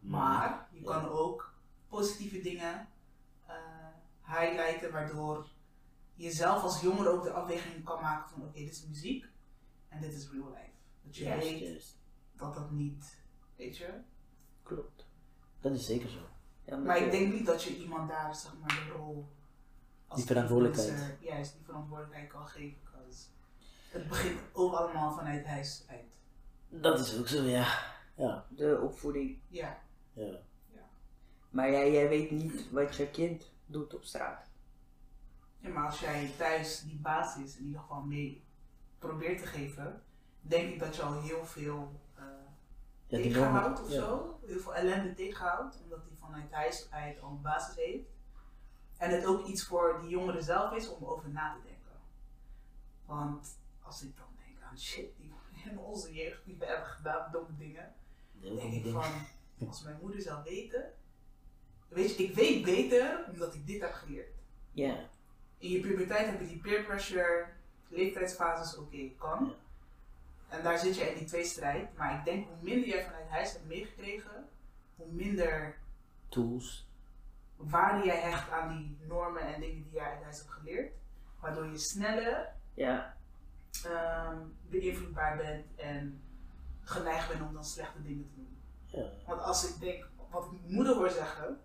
[0.00, 0.84] Maar je Ja.
[0.84, 1.52] kan ook
[1.88, 2.88] positieve dingen
[3.46, 3.54] eh,
[4.26, 5.46] highlighten, waardoor
[6.14, 9.26] je zelf als jongere ook de afweging kan maken van oké, dit is muziek
[9.88, 10.70] en dit is real life.
[11.02, 11.96] Dat je weet
[12.32, 13.16] dat dat niet,
[13.56, 13.88] weet je.
[14.62, 15.06] Klopt.
[15.60, 16.18] Dat is zeker zo.
[16.66, 19.28] Ja, Maar ik denk niet dat je iemand daar zeg maar de rol
[20.06, 20.88] als Die verantwoordelijkheid.
[20.88, 22.84] influencer, Juist, die verantwoordelijkheid kan geven.
[23.88, 26.20] Het begint ook allemaal vanuit huis uit.
[26.68, 27.94] Dat is ook zo, ja.
[28.14, 28.46] Ja.
[28.48, 29.38] De opvoeding.
[29.48, 29.78] Ja,
[30.12, 30.38] ja.
[31.50, 34.46] Maar jij, jij weet niet wat je kind doet op straat.
[35.58, 38.44] Ja, maar als jij thuis die basis in ieder geval mee
[38.98, 40.02] probeert te geven,
[40.40, 42.00] denk ik dat je al heel veel
[43.06, 43.94] Ja, tegenhoudt of Ja.
[43.94, 44.38] zo.
[44.46, 48.08] Heel veel ellende tegenhoudt, omdat hij vanuit huis uit al een basis heeft.
[48.96, 52.00] En het ook iets voor die jongeren zelf is om over na te denken.
[53.04, 55.32] Want als ik dan denk aan shit die
[55.70, 57.94] in onze jeugd die we hebben gedaan, domme dingen,
[58.40, 59.12] denk ik van,
[59.68, 60.92] als mijn moeder zou weten,
[61.88, 64.34] weet je, ik weet beter omdat ik dit heb geleerd.
[64.72, 65.08] Ja.
[65.58, 67.46] In je puberteit heb je die peer pressure,
[67.88, 69.52] leeftijdsfases, oké, kan.
[70.48, 71.96] En daar zit je in die tweestrijd.
[71.96, 74.48] Maar ik denk hoe minder jij vanuit huis hebt meegekregen,
[74.96, 75.76] hoe minder
[76.28, 76.88] Tools.
[77.56, 80.92] waarde jij hecht aan die normen en dingen die jij uit huis hebt geleerd.
[81.40, 83.16] Waardoor je sneller Ja.
[83.84, 86.22] ehm, beïnvloedbaar bent en
[86.80, 88.56] geneigd bent om dan slechte dingen te doen.
[88.86, 89.06] Ja.
[89.26, 91.60] Want als ik denk, wat ik mijn moeder hoor zeggen,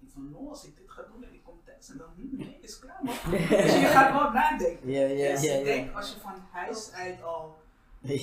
[0.00, 2.36] ik van no, als ik dit ga doen en ik kom thuis en dan, hm,
[2.36, 3.14] nee, is klaar man.
[3.30, 4.90] dus je gaat wel nadenken.
[4.90, 5.52] Ja, ja, dus ja.
[5.54, 5.96] ik denk ja.
[5.96, 7.61] als je van huis uit al
[8.02, 8.18] Nee.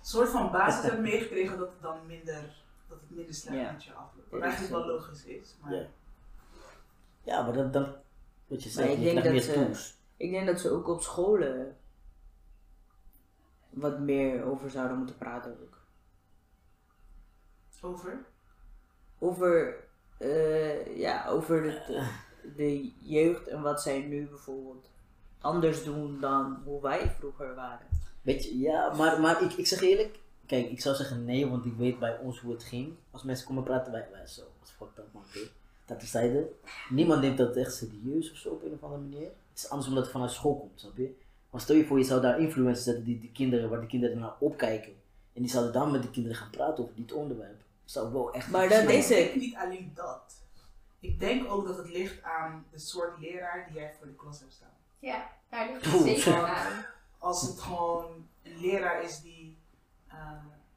[0.00, 3.72] een soort van basis hebt meegekregen, dat het dan minder, dat het minder slecht Ja.
[3.72, 4.30] met je afloopt.
[4.30, 5.54] Wat eigenlijk wel logisch is.
[5.60, 5.86] Maar Ja.
[7.22, 7.82] Ja, maar dan, dan
[8.46, 9.96] wat je Maar zegt, ik je denk krijgt dat meer ze- tools.
[10.16, 11.76] Ik denk dat ze ook op scholen
[13.70, 15.82] wat meer over zouden moeten praten ook.
[17.82, 18.24] over.
[19.18, 19.76] Over,
[20.18, 22.10] eh, ja, over de,
[22.56, 24.90] de jeugd en wat zij nu bijvoorbeeld
[25.40, 27.86] anders doen dan hoe wij vroeger waren.
[28.24, 31.64] Weet je, ja, maar, maar ik, ik zeg eerlijk, kijk, ik zou zeggen nee, want
[31.64, 32.94] ik weet bij ons hoe het ging.
[33.10, 35.38] Als mensen komen praten, wij, wij zo, wat fucked up man, oké.
[35.86, 36.48] Dat terzijde,
[36.88, 39.28] niemand neemt dat echt serieus of zo op een of andere manier.
[39.50, 41.14] Het is anders omdat het vanuit school komt, snap je?
[41.50, 44.18] Maar stel je voor, je zou daar influencers zetten die, die kinderen, waar die kinderen
[44.18, 44.92] naar opkijken.
[45.32, 47.58] En die zouden dan met die kinderen gaan praten over dit onderwerp.
[47.58, 48.88] Dat zou wel echt Maar dat zijn.
[48.88, 50.42] is ik niet alleen dat.
[51.00, 54.40] Ik denk ook dat het ligt aan de soort leraar die jij voor de klas
[54.40, 54.68] hebt staan.
[54.98, 56.73] Ja, daar ligt het zeker aan.
[57.34, 59.56] Als het gewoon een leraar is die,
[60.08, 60.30] eh,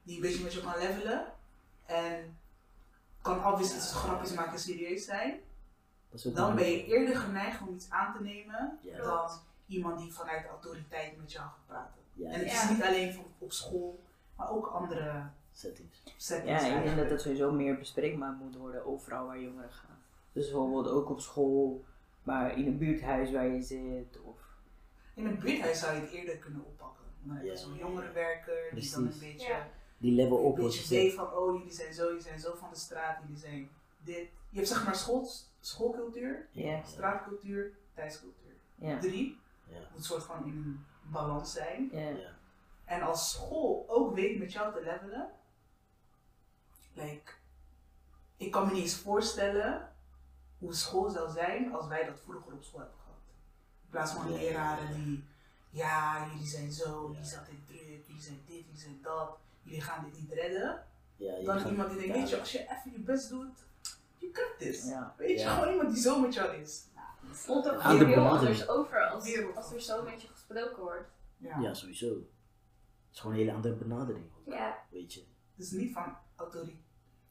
[0.03, 1.25] die een beetje met je kan levelen
[1.85, 2.37] en
[3.21, 5.39] kan obviously zijn grapjes maken en serieus zijn,
[6.09, 8.97] Dat dan een- ben je eerder geneigd om iets aan te nemen Ja.
[9.03, 9.29] dan
[9.67, 12.01] iemand die vanuit de autoriteit met jou gaat praten.
[12.13, 12.63] Ja, En het Ja.
[12.63, 14.03] is niet alleen van op school,
[14.35, 16.03] maar ook andere settings.
[16.17, 16.63] settings.
[16.65, 19.97] Ja, ik denk dat het sowieso meer bespreekbaar moet worden overal waar jongeren gaan.
[20.33, 21.83] Dus bijvoorbeeld ook op school,
[22.23, 24.21] maar in een buurthuis waar je zit.
[24.21, 24.45] Of,
[25.17, 27.05] In een buurthuis zou je het eerder kunnen oppakken.
[27.21, 27.55] Dan heb je Ja.
[27.57, 29.67] zo'n jongerenwerker die dan een beetje, Ja.
[29.97, 31.15] Die level een op wat je beetje weet zegt.
[31.15, 34.29] van oh jullie zijn zo, jullie zijn zo van de straat, jullie zijn dit.
[34.49, 38.55] Je hebt zeg maar school, schoolcultuur, ja, straatcultuur, thuiscultuur.
[38.75, 39.77] ja, Drie Ja.
[39.91, 41.89] moet soort van in een balans zijn.
[41.91, 41.99] ja.
[42.09, 42.35] Ja.
[42.85, 45.29] En als school ook weet met jou te levelen,
[46.93, 47.31] like,
[48.37, 49.93] ik kan me niet eens voorstellen
[50.57, 53.06] hoe school zou zijn als wij dat vroeger op school hebben gehad.
[53.87, 54.37] In plaats van Ja.
[54.37, 55.23] leraren die,
[55.69, 57.11] ja, jullie zijn zo, Ja.
[57.11, 60.85] jullie zijn dit druk, jullie zijn dit, jullie zijn dat, jullie gaan dit niet redden.
[61.15, 63.57] Ja, je Dan iemand die denkt, weet je, als je even je best doet,
[64.17, 64.83] je kunt dit.
[64.87, 65.13] Ja.
[65.17, 65.53] Weet je, Ja.
[65.55, 66.83] gewoon iemand die zo met jou is.
[67.27, 70.27] Het komt ook Aan de weer heel anders over als, als er zo met je
[70.27, 71.09] gesproken wordt.
[71.37, 71.59] Ja.
[71.59, 72.07] Ja, sowieso.
[72.07, 72.25] Het
[73.13, 74.25] is gewoon een hele andere benadering.
[74.45, 75.23] ook, Ja, Weet je.
[75.55, 76.77] Dus niet van autoriteit,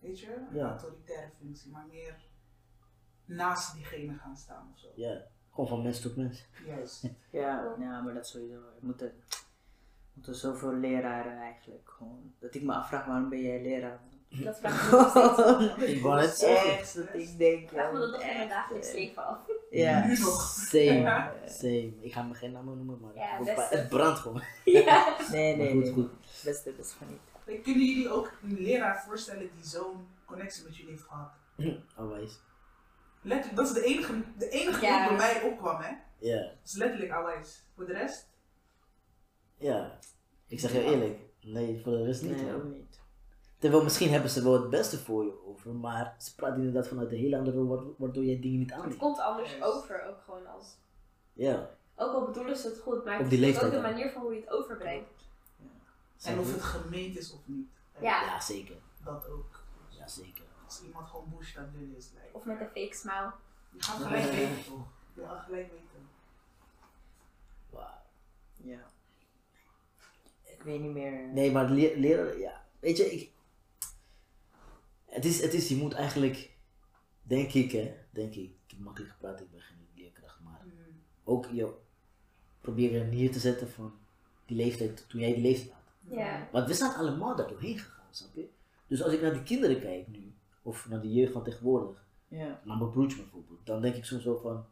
[0.00, 0.68] weet je, een Ja.
[0.68, 2.16] autoritaire functie, maar meer
[3.24, 4.88] naast diegene gaan staan of zo.
[4.94, 5.22] Ja,
[5.56, 6.46] gewoon van mens tot mens.
[6.66, 7.02] Juist.
[7.30, 8.54] Ja, ja, maar dat sowieso.
[8.54, 9.14] Er moeten, er
[10.12, 11.88] moeten zoveel leraren eigenlijk.
[11.88, 14.00] Gewoon, dat ik me afvraag waarom ben jij leraar?
[14.28, 15.76] dat vraag ik me nog steeds af.
[15.96, 16.78] Ik wou zeggen.
[16.78, 17.62] Echt dat ik denk.
[17.62, 19.38] Ik vraag me dat nog in mijn dagelijks eh, leven af.
[19.70, 20.06] Ja.
[20.06, 20.42] Nu nog.
[20.42, 21.92] Same, same.
[22.00, 23.76] Ik ga me geen namen noemen, maar Ja, het- beste.
[23.76, 24.42] het brandt gewoon.
[24.64, 25.16] Ja.
[25.30, 25.92] Nee, nee, goed, nee.
[25.92, 26.10] goed.
[26.44, 27.62] Beste, best van niet.
[27.62, 31.30] Kunnen jullie ook een leraar voorstellen die zo'n connectie met jullie heeft gehad?
[31.96, 32.38] Alwijs.
[33.26, 34.98] Letterlijk, dat is de enige, de enige Ja.
[35.08, 35.92] die bij mij opkwam, hè?
[36.18, 37.62] Ja, Dat is letterlijk Awais.
[37.74, 38.28] Voor de rest,
[39.58, 39.98] ja.
[40.48, 41.18] Ik zeg je eerlijk.
[41.40, 42.36] Nee, voor de rest niet.
[42.36, 42.54] Nee, hoor.
[42.54, 43.00] ook niet.
[43.58, 47.10] Terwijl misschien hebben ze wel het beste voor je over, maar ze praten inderdaad vanuit
[47.12, 49.00] een hele andere rol, waardoor jij dingen niet Het aanneemt.
[49.00, 50.76] komt anders over ook gewoon als...
[51.32, 51.70] Ja.
[51.96, 54.34] Ook al bedoelen ze het goed, maar Op het is ook de manier van hoe
[54.34, 55.08] je het overbrengt.
[56.24, 57.68] en of het gemeend is of niet.
[58.00, 58.22] Ja.
[58.24, 58.76] Ja, zeker.
[59.04, 59.60] Dat ook.
[59.88, 60.44] Ja, zeker.
[60.66, 63.32] Als iemand gewoon bush aan doen is, like, Of met een fake smile.
[63.72, 64.86] je gaat gelijk weten toch?
[65.14, 66.08] Je gaat gelijk weten.
[67.70, 68.02] Wauw.
[68.56, 68.90] Ja.
[70.42, 71.28] Ik weet niet meer.
[71.28, 72.64] Nee, maar le- leren, ja.
[72.80, 73.30] Weet je, ik.
[75.06, 76.50] Het is, het is, je moet eigenlijk,
[77.22, 80.72] denk ik, hè, denk ik, ik heb makkelijk gepraat, ik ben geen leerkracht, maar Mm.
[81.24, 81.74] ook je
[82.60, 83.98] proberen neer te zetten van
[84.46, 86.16] die leeftijd, toen jij die leeftijd had.
[86.18, 86.48] Ja.
[86.52, 88.48] Want we zijn allemaal daar doorheen gegaan, snap je?
[88.86, 90.32] Dus als ik naar die kinderen kijk nu,
[90.66, 92.60] of naar de jeugd van tegenwoordig, Ja.
[92.64, 94.64] naar mijn broertje bijvoorbeeld, dan denk ik soms wel van,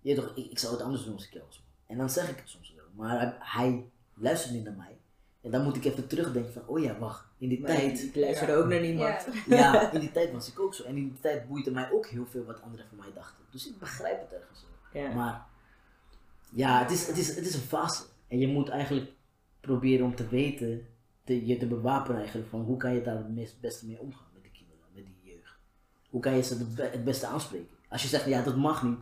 [0.00, 1.64] je toch, ik, ik zou het anders doen als ik jou was.
[1.86, 2.84] En dan zeg ik het soms wel.
[2.94, 4.98] Maar hij, hij luistert niet naar mij.
[5.40, 8.02] En dan moet ik even terugdenken van, oh ja, wacht, in die Maar tijd.
[8.02, 9.26] Ik luisterde ook naar niemand.
[9.46, 9.56] Ja.
[9.56, 10.82] Ja, in die tijd was ik ook zo.
[10.82, 13.44] En in die tijd boeide mij ook heel veel wat anderen van mij dachten.
[13.50, 15.02] Dus ik begrijp het ergens wel.
[15.02, 15.14] Ja.
[15.14, 15.46] Maar
[16.52, 18.02] ja, het is, het, is, het is een fase.
[18.28, 19.10] En je moet eigenlijk
[19.60, 20.86] proberen om te weten,
[21.24, 24.26] te, je te bewapenen eigenlijk van hoe kan je daar het meest- beste mee omgaan
[24.34, 25.58] met de kinderen, met die jeugd.
[26.16, 27.68] Hoe kan je ze het, be- het beste aanspreken?
[27.88, 28.98] Als je zegt, ja dat mag niet.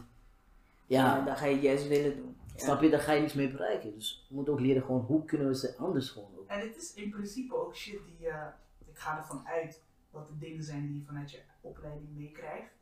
[0.86, 2.36] Ja, Ja, dan ga je juist willen doen.
[2.46, 2.52] Ja.
[2.64, 3.94] snap je, daar ga je niets mee bereiken.
[3.94, 6.48] Dus we moeten ook leren gewoon hoe kunnen we ze anders gewoon ook.
[6.48, 8.50] En het is in principe ook shit die je,
[8.86, 12.72] ik ga ervan uit dat het dingen zijn die je vanuit je opleiding meekrijgt.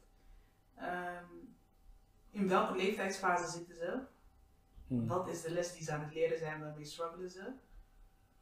[0.77, 1.25] Ehm,
[2.31, 3.99] in welke leeftijdsfase zitten ze?
[4.87, 5.07] Hmm.
[5.07, 7.45] Wat is de les die ze aan het leren zijn, waarmee struggelen ze?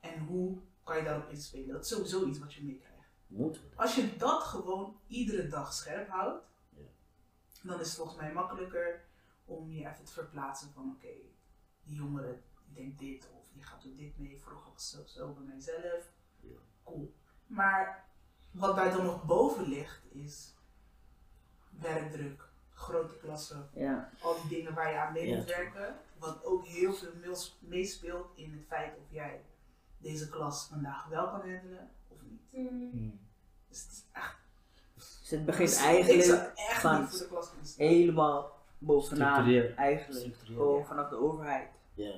[0.00, 1.68] En hoe kan je daarop inspelen?
[1.72, 2.89] Dat is sowieso iets wat je meekrijgt.
[3.30, 3.78] Moeten we dat?
[3.78, 6.82] Als je dat gewoon iedere dag scherp houdt, Ja.
[7.62, 9.04] dan is het volgens mij makkelijker
[9.44, 11.12] om je even te verplaatsen van oké,
[11.82, 15.32] die jongere die denkt dit of die gaat er dit mee, vroeger was het zo
[15.32, 16.12] bij mijzelf.
[16.40, 16.56] Ja.
[16.84, 17.14] Cool.
[17.46, 18.04] Maar
[18.50, 20.54] wat daar dan nog boven ligt is
[21.70, 24.10] werkdruk, grote klassen, Ja.
[24.20, 25.98] al die dingen waar je aan mee Ja, moet werken.
[26.18, 27.12] Wat ook heel veel
[27.60, 29.44] meespeelt in het feit of jij
[29.98, 32.40] deze klas vandaag wel kan handelen of niet.
[32.52, 32.90] Mm.
[32.90, 33.20] Hmm.
[33.68, 34.36] Dus het is echt
[34.94, 37.86] Dus het begint ik eigenlijk zou echt van niet voor de klas kunnen staan.
[37.86, 39.32] helemaal bovenaan.
[39.42, 39.74] Structureel.
[39.76, 40.20] Eigenlijk.
[40.20, 40.84] Structureel, Gewoon ja.
[40.84, 41.68] vanaf de overheid.
[41.94, 42.04] Ja.
[42.06, 42.14] Je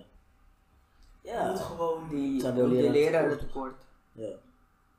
[1.23, 1.55] moet Ja.
[1.57, 2.09] gewoon.
[2.09, 3.47] Die de de, de leraren leraren tekort?
[3.49, 3.83] tekort.
[4.13, 4.39] Ja.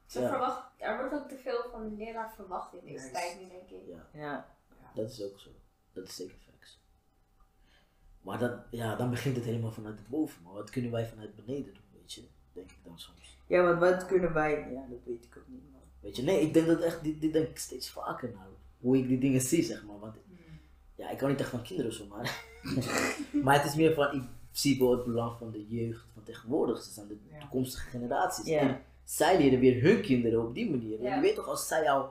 [0.05, 0.29] Ze Ja.
[0.29, 3.69] verwacht, er wordt ook te veel van de leraar verwacht in deze tijd nu, denk
[3.69, 3.87] ik.
[3.87, 4.07] Ja.
[4.13, 4.55] Ja.
[4.95, 5.49] Dat is ook zo.
[5.93, 6.81] Dat is zeker facts.
[8.21, 10.43] Maar dat, ja, dan begint het helemaal vanuit het boven.
[10.43, 12.27] Maar wat kunnen wij vanuit beneden doen, weet je?
[12.53, 13.32] Denk ik dan soms.
[13.47, 14.51] Ja, want wat kunnen wij...
[14.73, 15.61] Ja, dat weet ik ook niet.
[15.99, 18.45] Weet je, nee, ik denk dat echt, dit, dit denk ik steeds vaker nou.
[18.79, 19.99] Hoe ik die dingen zie, zeg maar.
[19.99, 20.59] Want Hmm.
[20.95, 22.45] ja, ik kan niet echt van kinderen zo, maar.
[23.43, 26.81] maar het is meer van, ik zie wel het belang van de jeugd van tegenwoordig.
[26.81, 27.39] Ze zijn de Ja.
[27.39, 28.45] toekomstige generaties.
[28.45, 28.59] Ja.
[28.59, 31.03] En zij leren weer hun kinderen op die manier.
[31.05, 32.09] En je weet toch, als zij jou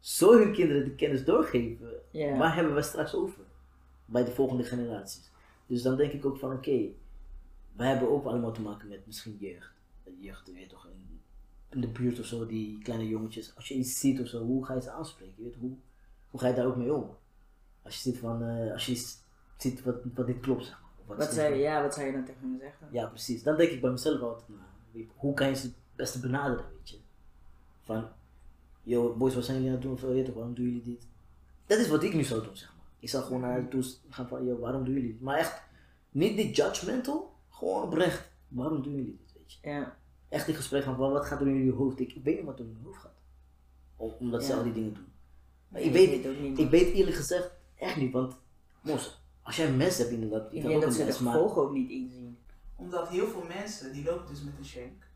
[0.00, 1.90] zo hun kinderen de kennis doorgeven.
[2.38, 3.40] Waar hebben we straks over?
[4.04, 5.30] Bij de volgende generaties.
[5.66, 6.86] Dus dan denk ik ook van oké,
[7.76, 9.70] wij hebben ook allemaal te maken met misschien jeugd.
[10.20, 11.20] Jeugd, je weet toch, in,
[11.68, 13.56] in de buurt of zo, die kleine jongetjes.
[13.56, 15.34] Als je iets ziet of zo, hoe ga je ze aanspreken?
[15.36, 15.72] Je weet, hoe,
[16.30, 17.16] hoe ga je daar ook mee om?
[17.82, 19.06] Als je ziet van, eh, als je
[19.56, 21.16] ziet wat, wat niet klopt, zeg maar.
[21.16, 22.88] Wat van- ja, wat zou je dan tegen hen zeggen?
[22.90, 23.42] ja, precies.
[23.42, 26.88] Dan denk ik bij mezelf altijd, nou, hoe kan je ze het beste benaderen, weet
[26.90, 26.98] je?
[27.82, 28.08] Van,
[28.82, 29.92] yo, boys, wat zijn jullie aan het doen?
[29.94, 31.06] Of, weet je, waarom doen jullie dit?
[31.66, 32.86] Dat is wat ik nu zou doen, zeg maar.
[32.98, 35.20] Ik zou gewoon naar hen toe gaan van, yo, waarom doen jullie dit?
[35.20, 35.62] Maar echt,
[36.10, 38.30] niet dit judgmental, gewoon oprecht.
[38.48, 39.68] Waarom doen jullie dit, weet je?
[39.68, 39.97] Ja.
[40.28, 42.00] Echt in gesprek van, wat gaat er in jullie hoofd?
[42.00, 43.16] Ik, ik weet niet wat er in hun hoofd gaat.
[43.96, 45.06] Om- omdat ze al die dingen doen.
[45.68, 48.36] Maar Nee, ik weet, ik weet ook niet, ik weet eerlijk gezegd echt niet, want,
[48.80, 51.06] mos, als jij een mes hebt inderdaad, Ik heb denk ook dat een ze de
[51.06, 52.38] mes, maar- gevolgen ook niet inzien.
[52.76, 55.06] Omdat heel veel mensen die lopen dus met een shank.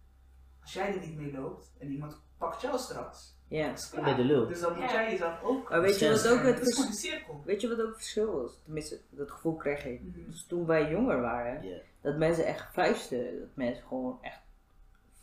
[0.62, 3.34] Als jij er niet mee loopt en iemand pakt jou straks.
[3.48, 3.68] Ja.
[3.68, 4.08] dat is klaar.
[4.08, 4.46] je de lul.
[4.46, 4.92] Dus dan moet Ja.
[4.92, 5.70] jij jezelf ook.
[5.70, 7.42] Maar weet je wat ook het is een cirkel.
[7.44, 8.58] Weet je wat ook het verschil was?
[8.64, 10.00] Tenminste, dat gevoel kreeg ik.
[10.02, 10.30] Mhm.
[10.30, 13.38] Dus toen wij jonger waren, dat mensen echt vuisten.
[13.40, 14.40] Dat mensen gewoon echt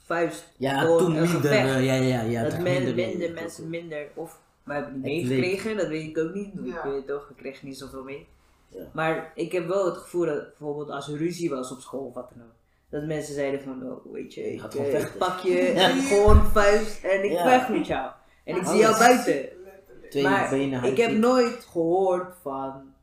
[0.10, 0.54] vuist.
[0.58, 1.76] Ja, Gewoon toen een minder, gevecht.
[1.76, 2.44] eh, ja, ja, ja.
[2.44, 6.18] dat men, minder, minder mensen minder, of we hebben het niet meegekregen, dat weet ik
[6.18, 6.50] ook niet.
[6.64, 6.78] Ja.
[6.78, 8.28] Ik weet toch, we kregen niet zoveel mee.
[8.68, 8.90] Ja.
[8.94, 12.14] Maar ik heb wel het gevoel dat bijvoorbeeld als er ruzie was op school of
[12.14, 12.54] wat dan ook,
[12.90, 15.90] dat mensen zeiden van, oh, weet je, ik, eh, ik pak je Ja.
[15.90, 17.44] gewoon vuist en ik Ja.
[17.50, 18.12] vecht met jou.
[18.44, 19.50] En ik zie jou buiten.
[20.10, 22.94] Twee Maar benen, ik heb nooit gehoord van,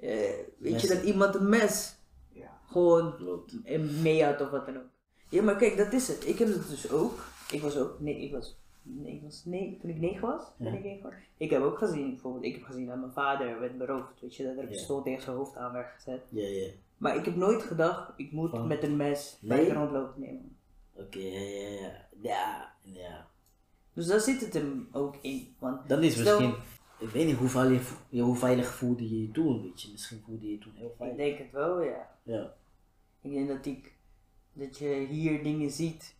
[0.00, 0.10] eh,
[0.58, 1.94] weet je, dat iemand een mes
[2.32, 2.58] Ja.
[2.66, 3.14] gewoon
[3.64, 4.82] in mee had of wat dan ook.
[5.30, 6.28] Ja, maar kijk, dat is het.
[6.28, 7.24] Ik heb het dus ook.
[7.50, 10.72] Ik was ook, nee, ik was, nee, ik was nee, toen ik negen was, ben
[10.72, 10.78] Ja.
[10.78, 11.12] ik negen was.
[11.36, 14.42] Ik heb ook gezien, bijvoorbeeld, ik heb gezien dat mijn vader werd beroofd, weet je,
[14.44, 16.20] dat er een pistool tegen zijn hoofd aan werd gezet.
[16.28, 16.68] Ja, ja.
[16.98, 19.48] Maar ik heb nooit gedacht, ik moet Van- met een mes Nee?
[19.50, 20.56] buiten rondlopen nemen.
[20.94, 21.92] Oké, ja, ja, ja.
[22.20, 23.26] Ja, ja.
[23.92, 25.54] Dus daar zit het hem ook in.
[25.58, 26.62] Want Dan is Stel- misschien,
[26.98, 29.88] ik weet niet hoe veilig, hoe veilig voelde je je toen, weet je.
[29.92, 31.16] Misschien voelde je je toen heel ik veilig.
[31.16, 32.10] denk het wel, ja.
[32.22, 32.54] Ja.
[33.22, 33.92] Ik denk dat ik,
[34.52, 36.14] dat je hier dingen ziet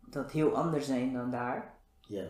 [0.00, 1.74] dat heel anders zijn dan daar.
[2.00, 2.24] Ja.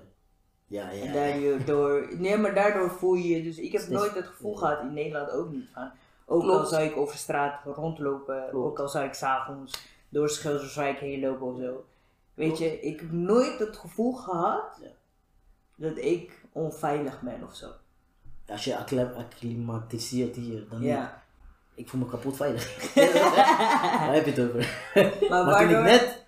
[0.66, 1.04] Ja, ja.
[1.04, 4.59] En daardoor, nee, maar daardoor voel je je, dus ik heb nooit het gevoel ja.
[4.59, 5.90] gehad in Nederland ook niet van.
[6.26, 8.66] Ook al zou ik over straat rondlopen, Klopt.
[8.66, 11.85] ook al zou ik s'avonds door Schilderswijk heen lopen of zo.
[12.35, 14.88] Weet je, ik heb nooit het gevoel gehad Ja.
[15.76, 17.70] dat ik onveilig ben of zo.
[18.46, 20.88] Als je acclim- acclimatiseert hier, dan niet.
[20.88, 21.23] Ja.
[21.74, 22.94] Ik voel me kapot veilig.
[22.94, 24.80] Waar heb je het over?
[25.28, 26.24] Maar, Maar toen ik net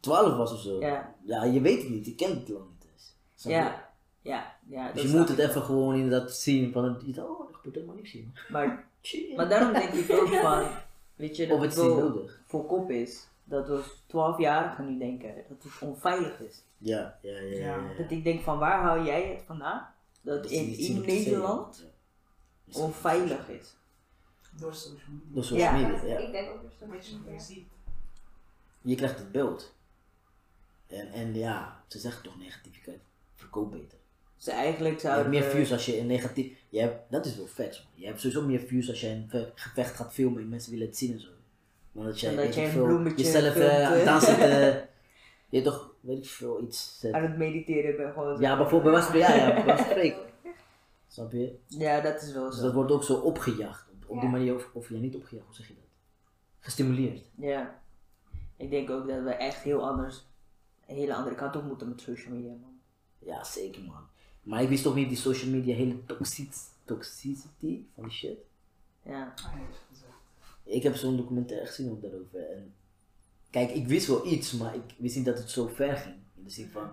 [0.00, 1.14] 12 was of zo, ja.
[1.24, 3.14] Ja, je weet het niet, je kent het lang niet eens.
[3.36, 3.88] Ja,
[4.20, 4.92] ja, ja.
[4.92, 8.10] Dus dat je moet het even gewoon inderdaad zien van het, oh, gebeurt helemaal niks
[8.12, 8.24] hier.
[8.48, 8.84] Maar,
[9.36, 10.64] maar daarom denk ik ook van,
[11.16, 12.40] weet je, dat Of het nodig.
[12.46, 13.26] voor kop is.
[13.44, 16.62] Dat we 12-jarigen nu denken dat het onveilig is.
[16.78, 17.56] Ja, ja, ja.
[17.56, 17.76] ja.
[17.98, 19.86] Dat ik denk van, waar haal jij het vandaan?
[20.20, 21.86] Dat Dat in, Nederland
[22.66, 23.74] dat- onveilig is.
[24.58, 25.34] Door social media.
[25.34, 25.88] Door social Ja.
[25.88, 26.18] media, ja.
[26.18, 27.04] Ik denk ook dus dat Weet
[28.82, 29.74] je krijgt het beeld.
[30.86, 33.00] En, en ja, ze zeggen toch negativiteit.
[33.34, 33.98] Verkoop beter.
[34.36, 36.58] Dus eigenlijk Je hebt meer views als je een negatief...
[36.68, 37.92] Je hebt, dat is wel vet, man.
[38.00, 40.86] Je hebt sowieso meer views als je een ve- gevecht gaat filmen en mensen willen
[40.86, 41.28] het zien en zo.
[41.92, 44.68] Dan dat jij, dat jij ik een veel, bloemetje jezelf eh, aan eh.
[44.68, 44.82] eh,
[45.48, 46.98] je toch, weet ik veel, iets...
[47.00, 47.12] zet.
[47.12, 48.12] aan het mediteren ben.
[48.12, 48.42] Gewoon zo.
[48.42, 50.14] Ja, bijvoorbeeld, bij ja, ja.
[51.08, 51.58] Snap je?
[51.66, 52.62] Ja, dat is wel Dus zo.
[52.62, 53.86] dat wordt ook zo opgejaagd.
[54.12, 55.84] Op, die manier, of, of ja, niet opgejaagd, hoe zeg je dat?
[56.58, 57.24] Gestimuleerd.
[57.34, 57.82] Ja.
[58.56, 60.26] Ik denk ook dat we echt heel anders,
[60.86, 62.78] een hele andere kant op moeten met social media, man.
[63.18, 64.02] Ja, zeker man.
[64.42, 66.52] Maar ik wist toch niet die social media hele toxic,
[66.84, 68.38] toxicity van die shit.
[69.02, 69.34] Ja.
[70.62, 72.50] Ik heb zo'n documentaire gezien ook daarover.
[72.50, 72.74] En
[73.50, 76.16] kijk, ik wist wel iets, maar ik wist niet dat het zo ver ging.
[76.36, 76.90] In de zin van,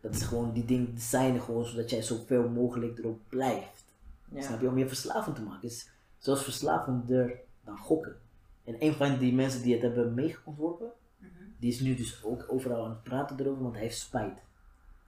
[0.00, 3.84] dat is gewoon die dingen designen gewoon zodat jij zoveel mogelijk erop blijft.
[4.32, 4.42] Ja.
[4.42, 4.68] Snap je?
[4.68, 5.68] Om je verslavend te maken.
[5.68, 5.88] is
[6.20, 8.16] zelfs verslavender dan gokken.
[8.64, 11.28] En een van die mensen die het hebben meegeontworpen, Mhm.
[11.58, 14.38] die is nu dus ook overal aan het praten erover, want hij heeft spijt.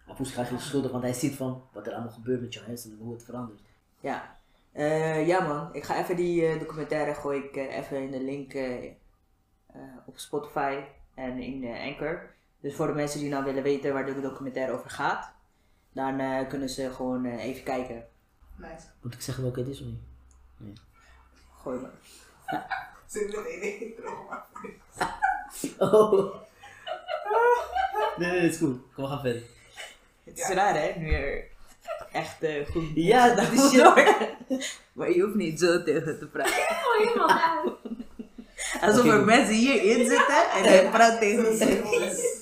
[0.04, 2.64] Hij voelt zich eigenlijk schuldig, want hij ziet van wat er allemaal gebeurt met jouw
[2.64, 3.60] hersenen en hoe het verandert.
[4.00, 4.36] Ja.
[4.72, 8.22] Eh, ja man, ik ga even die eh, documentaire gooi ik eh, even in de
[8.22, 8.54] link
[10.06, 10.80] op Spotify
[11.14, 12.30] en in eh, Anchor.
[12.60, 15.32] Dus voor de mensen die nou willen weten waar de documentaire over gaat,
[15.92, 18.04] dan eh, kunnen ze gewoon even kijken.
[18.56, 18.86] Nice.
[19.02, 20.00] Moet ik zeggen welke het is of niet?
[21.62, 21.90] Gooi maar.
[23.06, 23.94] Zit met één
[24.28, 24.46] maar.
[25.78, 26.34] Oh.
[28.16, 28.80] Nee, nee, dat is goed.
[28.94, 29.42] Kom, we gaan verder.
[30.24, 31.44] Het is raar hè, nu er
[32.12, 34.04] echt eh, goed Ja, dat is door.
[34.92, 36.52] Maar je hoeft niet zo tegen te praten.
[36.52, 37.72] Oh, helemaal uit.
[38.80, 39.24] Alsof er goed.
[39.24, 42.40] mensen hierin zitten en hij praat tegen Zo ze.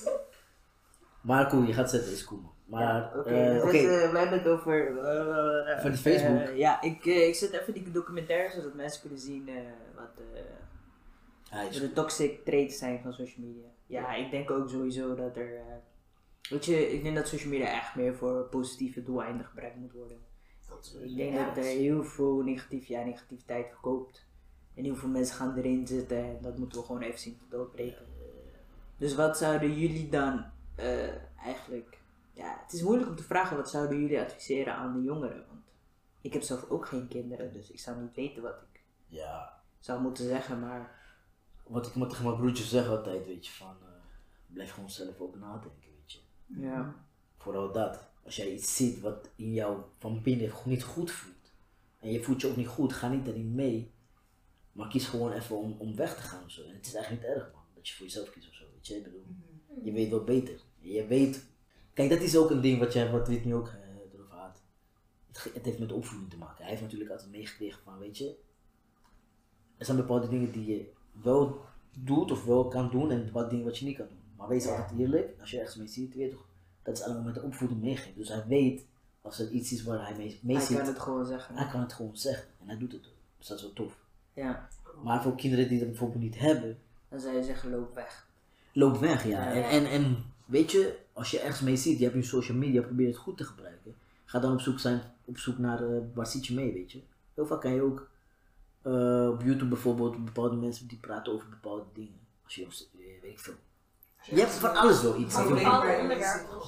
[1.21, 2.51] Maar cool, je gaat zetten, is cool man.
[2.65, 3.77] Maar, Oké, eh, dus, oké.
[3.77, 4.97] eh, we hebben het over...
[4.97, 6.39] eh, Van die Facebook.
[6.39, 9.55] eh, ja, ik, eh, ik zet even die documentaire zodat mensen kunnen zien eh,
[9.95, 10.21] wat
[11.51, 13.67] eh, de toxic traits zijn van social media.
[13.85, 15.55] Ja, ik denk ook sowieso dat er...
[15.55, 15.63] eh,
[16.49, 20.17] weet je, ik denk dat social media echt meer voor positieve doeleinden gebruikt moet worden.
[21.03, 21.45] Ik denk Ja.
[21.45, 24.25] dat er heel veel negatief, ja, negativiteit verkoopt.
[24.75, 27.45] En heel veel mensen gaan erin zitten en dat moeten we gewoon even zien te
[27.49, 28.05] doorbreken.
[28.97, 30.45] Dus wat zouden jullie dan
[30.81, 31.15] eh,
[31.45, 31.99] eigenlijk...
[32.33, 35.45] Ja, het is moeilijk om te vragen, wat zouden jullie adviseren aan de jongeren?
[35.47, 35.65] Want
[36.21, 40.01] ik heb zelf ook geen kinderen, dus ik zou niet weten wat ik Ja, zou
[40.01, 40.99] moeten zeggen, maar...
[41.63, 43.75] wat ik maar tegen mijn broertje zeg altijd, weet je, van...
[43.81, 43.87] eh,
[44.47, 46.19] blijf gewoon zelf ook nadenken, weet je.
[46.47, 46.95] Ja.
[47.37, 48.09] Vooral dat.
[48.23, 51.51] Als jij iets ziet wat in jou van binnen niet goed voelt.
[51.99, 53.91] En je voelt je ook niet goed, ga niet erin mee.
[54.71, 56.63] Maar kies gewoon even om, om weg te gaan of zo.
[56.63, 58.63] En het is eigenlijk niet erg man, dat je voor jezelf kiest of zo.
[58.73, 59.25] Weet je, ik bedoel,
[59.83, 60.61] je weet wel beter.
[60.81, 61.45] Je weet...
[61.93, 63.73] Kijk, dat is ook een ding wat, jij, wat Whitney ook eh,
[64.13, 64.61] erover had.
[65.31, 66.57] Het, het heeft met opvoeding te maken.
[66.61, 68.35] Hij heeft natuurlijk altijd meegekregen van, weet je...
[69.77, 71.61] Er zijn bepaalde dingen die je wel
[71.97, 74.19] doet of wel kan doen en bepaalde dingen wat je niet kan doen.
[74.37, 76.45] Maar wees altijd eerlijk, als je ergens mee ziet, weet je toch,
[76.83, 78.17] dat is allemaal met de opvoeding meegegeven.
[78.17, 78.85] Dus hij weet,
[79.21, 81.55] als er iets is waar hij mee, mee Hij zit, kan het gewoon zeggen.
[81.55, 82.47] hij kan het gewoon zeggen.
[82.59, 83.13] En hij doet het ook.
[83.37, 83.97] Dus dat is wel tof.
[84.33, 84.67] Ja.
[85.03, 88.27] Maar voor kinderen die dat bijvoorbeeld niet hebben, Dan zou je zeggen, loop weg.
[88.73, 89.53] loop weg, ja.
[89.53, 89.69] Ja.
[89.69, 92.81] En, en, en weet je, als je ergens mee ziet, je hebt je social media,
[92.81, 93.95] probeer het goed te gebruiken.
[94.25, 97.01] Ga dan op zoek zijn, op zoek naar eh, waar zit je mee, weet je.
[97.33, 98.09] Heel vaak kan je ook
[98.81, 102.19] eh, op YouTube bijvoorbeeld bepaalde mensen die praten over bepaalde dingen.
[102.43, 103.53] Als je, eh, weet ik veel.
[104.23, 105.35] Je hebt van alles wel iets.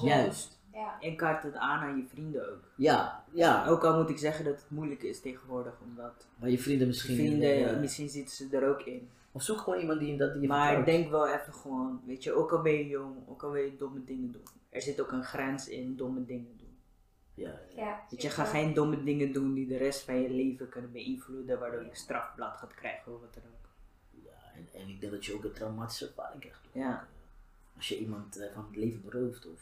[0.02, 0.58] Juist.
[0.72, 1.00] Ja.
[1.00, 2.62] En kaart het aan aan je vrienden ook.
[2.76, 3.66] Ja, ja.
[3.66, 7.16] Ook al moet ik zeggen dat het moeilijk is tegenwoordig, omdat Maar je vrienden misschien.
[7.16, 9.08] vrienden, misschien zitten ze er ook in.
[9.36, 10.86] Of zoek gewoon iemand die, dat die je Maar vertrouwt.
[10.86, 13.76] denk wel even gewoon, weet je, ook al ben je jong, ook al wil je
[13.76, 14.42] domme dingen doen.
[14.68, 16.76] Er zit ook een grens in domme dingen doen.
[17.34, 17.84] Ja, ja.
[17.84, 20.92] Ja, Weet je, ga geen domme dingen doen die de rest van je leven kunnen
[20.92, 23.68] beïnvloeden, waardoor je een strafblad gaat krijgen of wat dan ook.
[24.24, 26.60] ja en, en ik denk dat je ook een traumatische ervaring krijgt.
[26.72, 27.06] Ja.
[27.76, 29.60] Als je iemand eh, van het leven berooft of.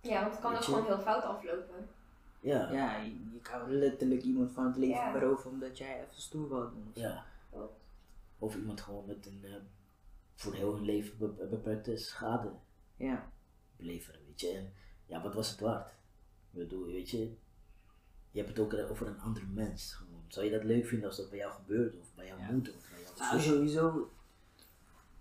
[0.00, 0.64] Ja, want het kan ook je?
[0.64, 1.88] gewoon heel fout aflopen.
[2.40, 2.70] Ja.
[2.72, 5.12] Ja, je, je kan letterlijk iemand van het leven Ja.
[5.12, 6.90] beroven omdat jij even stoer wil doen.
[6.94, 7.24] Ja.
[8.38, 9.40] Of iemand gewoon met een.
[9.44, 9.54] eh,
[10.34, 12.52] voor heel hun leven be- beperkte schade
[12.96, 13.30] Ja.
[13.76, 14.48] beleveren, weet je.
[14.48, 14.72] En
[15.06, 15.88] ja, wat was het waard?
[16.50, 17.18] Ik bedoel, weet je.
[18.30, 19.92] Je hebt het ook over een andere mens.
[19.94, 20.24] Gewoon.
[20.28, 21.94] Zou je dat leuk vinden als dat bij jou gebeurt?
[22.00, 22.50] Of bij jouw Ja.
[22.50, 22.74] moeder?
[22.76, 24.10] Of bij jouw Nou, sowieso,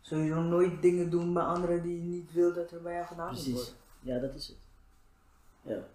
[0.02, 3.32] sowieso nooit dingen doen bij anderen die je niet wil dat er bij jou gedaan
[3.32, 3.54] Precies.
[3.54, 3.74] worden.
[4.00, 4.58] Ja, dat is het.
[5.62, 5.88] Ja.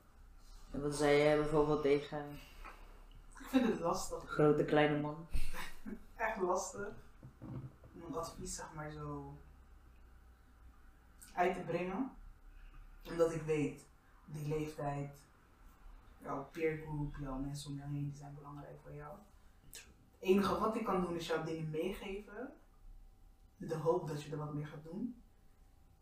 [0.71, 2.19] En wat zei jij bijvoorbeeld tegen...
[3.39, 4.25] Ik vind het lastig.
[4.31, 5.27] Grote, kleine man.
[6.17, 6.89] Echt lastig.
[7.39, 9.39] Om een advies, zeg maar, zo
[11.33, 12.11] uit te brengen.
[13.05, 13.87] Omdat ik weet,
[14.25, 15.21] die leeftijd,
[16.19, 19.19] jouw peergroep, jouw mensen om je heen, die zijn belangrijk voor jou.
[19.67, 19.87] Het
[20.19, 22.53] enige wat ik kan doen is jou dingen meegeven.
[23.57, 25.23] In de hoop dat je er wat mee gaat doen.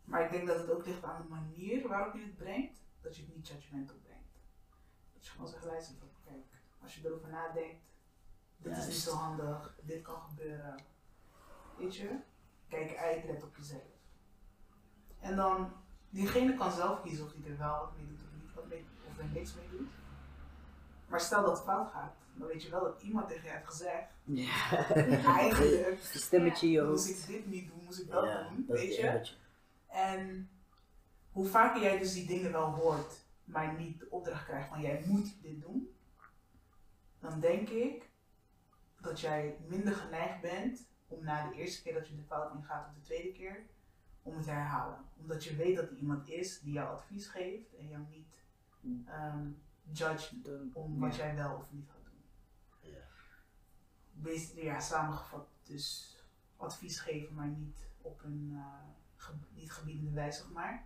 [0.03, 2.79] Maar ik denk dat het ook ligt aan de manier waarop je het brengt.
[3.01, 4.39] Dat je het niet judgmental brengt.
[5.13, 6.45] Dat je gewoon zegt, luister, kijk,
[6.81, 7.83] als je erover nadenkt.
[8.57, 9.07] Dit is niet Juist.
[9.07, 10.75] zo handig, dit kan gebeuren.
[11.79, 12.09] Weet je?
[12.67, 13.81] Kijk uit, let op jezelf.
[15.19, 15.73] En dan,
[16.09, 18.85] diegene kan zelf kiezen of hij er wel wat mee doet of niet wat mee,
[19.07, 19.89] of er niks mee doet.
[21.07, 23.65] Maar stel dat het fout gaat, dan weet je wel dat iemand tegen je heeft
[23.67, 24.87] gezegd, Ja.
[25.39, 28.95] eigenlijk stemmetje je moest ik dit niet doen, moest ik dat Ja, doen, dat weet
[28.95, 29.31] je?
[29.87, 30.49] En
[31.31, 35.03] hoe vaker jij dus die dingen wel hoort, maar niet de opdracht krijgt van jij
[35.05, 35.95] moet dit doen,
[37.19, 38.09] dan denk ik
[39.01, 42.87] dat jij minder geneigd bent om na de eerste keer dat je de fout ingaat
[42.87, 43.65] of de tweede keer,
[44.21, 45.05] om het te herhalen.
[45.17, 48.35] Omdat je weet dat er iemand is die jou advies geeft en jou niet
[49.07, 49.49] ehm
[49.91, 50.35] judge
[50.73, 52.23] om wat jij wel of niet gaat doen.
[52.91, 52.97] Ja.
[54.13, 56.15] Wees, ja, samengevat, dus
[56.57, 60.85] advies geven, maar niet op een eh, ge- niet gebiedende wijze, zeg maar.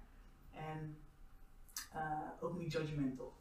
[0.51, 0.97] En
[1.91, 3.33] eh, ook niet judgmental.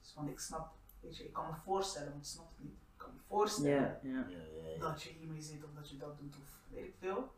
[0.00, 2.85] Dus, want ik snap, weet je, ik kan me voorstellen, want ik snap het niet.
[2.96, 4.26] Ik kan me voorstellen Ja, ja.
[4.28, 4.78] Ja, ja, ja.
[4.78, 7.32] dat je hiermee zit of dat je dat doet of weet ik veel.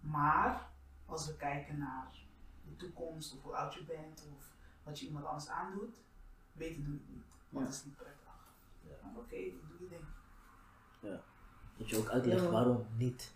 [0.00, 0.68] Maar
[1.06, 2.12] als we kijken naar
[2.64, 4.44] de toekomst of hoe oud je bent of
[4.82, 5.96] wat je iemand anders aandoet,
[6.52, 7.24] weten doe ik niet.
[7.48, 7.70] Want Ja.
[7.70, 8.22] dat is niet prettig.
[8.80, 8.94] Ja.
[9.16, 9.36] Oké,
[9.68, 10.04] doe je ding.
[11.76, 12.50] Dat je ook uitlegt Ja.
[12.50, 13.32] waarom niet.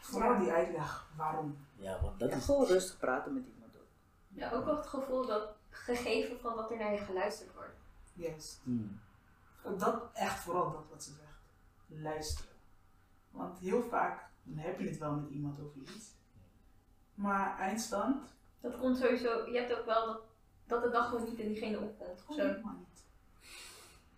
[0.00, 1.56] Vooral die uitleg waarom.
[1.76, 2.44] Ja, want dat Ja, is.
[2.44, 3.86] gewoon rustig praten met iemand ook.
[4.28, 7.76] Ja, ook wel het gevoel dat gegeven van dat er naar je geluisterd wordt.
[8.12, 8.60] Juist.
[9.78, 11.22] Dat echt vooral dat wat ze zegt.
[11.86, 12.52] Luisteren.
[13.30, 16.12] Want heel vaak dan heb je het wel met iemand over iets.
[17.14, 20.22] Maar eindstand, Dat komt sowieso, je hebt ook wel dat,
[20.66, 22.10] dat het dan gewoon niet in diegene opkomt.
[22.10, 22.46] Of gewoon zo.
[22.46, 23.04] helemaal niet.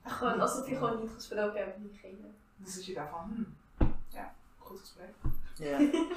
[0.03, 0.43] Echt Gewoon niet.
[0.43, 2.31] alsof je gewoon niet gesproken hebt met diegene.
[2.57, 3.57] Dan zit je daar van, hmm,
[4.09, 5.15] ja, goed gesprek.
[5.57, 5.79] Ja.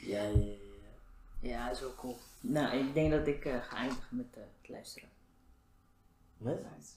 [0.00, 0.56] Ja, ja, ja.
[1.40, 1.70] ja.
[1.70, 2.18] is ook cool.
[2.40, 5.08] Nou, ik denk dat ik eh, ga eindigen met eh, het luisteren.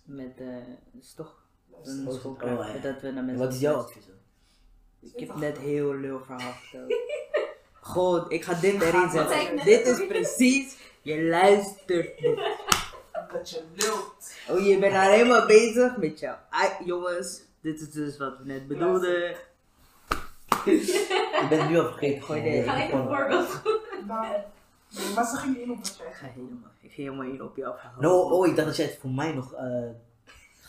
[0.04, 0.56] Met, eh,
[0.92, 1.48] het is toch.
[1.84, 2.82] Een Oh, schoolkracht, oh, ja.
[2.82, 4.16] dat we naar En mensen wat is jouw advies dan?
[5.12, 6.94] Ik heb net heel lul verhaal verteld.
[7.94, 9.66] God, ik ga dit erin zetten.
[9.66, 12.40] Dit is precies, je luistert niet.
[13.32, 14.34] Dat je lult.
[14.50, 16.38] Oh, je bent alleen maar bezig met jou.
[16.50, 19.36] Ah, jongens, dit is dus wat we net bedoelden.
[20.66, 22.24] Ik ben nu al vergeten.
[22.24, 22.66] Gooi dit.
[22.66, 23.62] Ga ik een voorbeeld
[24.98, 27.44] nee, maar ze ging in op wat jij Ik ga helemaal, ik ga helemaal in
[27.44, 28.02] op jouw verhaal.
[28.02, 29.90] No, oh, ik dacht dat jij het voor mij nog eh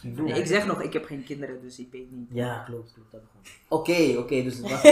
[0.02, 2.28] Nee, ik zeg nog, ik heb geen kinderen, dus ik weet niet.
[2.32, 3.12] Ja, klopt, klopt.
[3.12, 3.40] Dat begon.
[3.68, 4.82] Oké, oké, dus het was.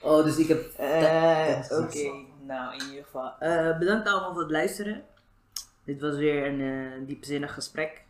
[0.00, 0.62] oh, dus ik heb.
[0.76, 2.10] Eh, dat Oké,
[2.46, 3.32] nou in ieder geval.
[3.38, 5.04] eh, bedankt allemaal voor het luisteren.
[5.84, 8.04] Dit was weer een eh, diepzinnig gesprek.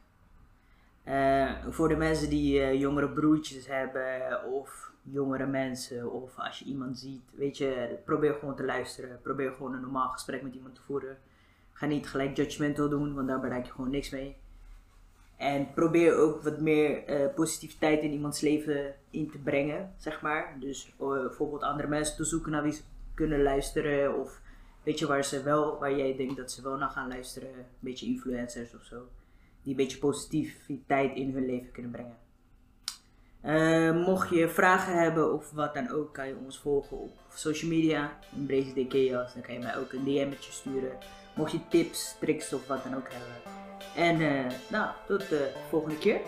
[1.04, 6.64] Eh, voor de mensen die eh, jongere broertjes hebben of jongere mensen of als je
[6.64, 9.20] iemand ziet, weet je, probeer gewoon te luisteren.
[9.22, 11.18] Probeer gewoon een normaal gesprek met iemand te voeren.
[11.72, 14.36] Ga niet gelijk judgmental doen, want daar bereik je gewoon niks mee.
[15.42, 20.56] En probeer ook wat meer eh, positiviteit in iemands leven in te brengen, zeg maar.
[20.60, 22.82] Dus eh, bijvoorbeeld andere mensen te zoeken naar wie ze
[23.14, 24.20] kunnen luisteren.
[24.20, 24.40] Of
[24.82, 27.48] weet je waar ze wel, waar jij denkt dat ze wel naar gaan luisteren.
[27.48, 28.96] Een beetje influencers of zo.
[29.62, 32.16] Die een beetje positiviteit in hun leven kunnen brengen.
[33.40, 37.70] Eh, mocht je vragen hebben of wat dan ook, kan je ons volgen op social
[37.70, 38.18] media.
[38.36, 38.88] In Brazy.
[38.88, 40.98] Dan kan je mij ook een DM'tje sturen.
[41.36, 43.61] Mocht je tips, tricks of wat dan ook hebben.
[43.94, 46.20] En eh, nou, tot de volgende keer.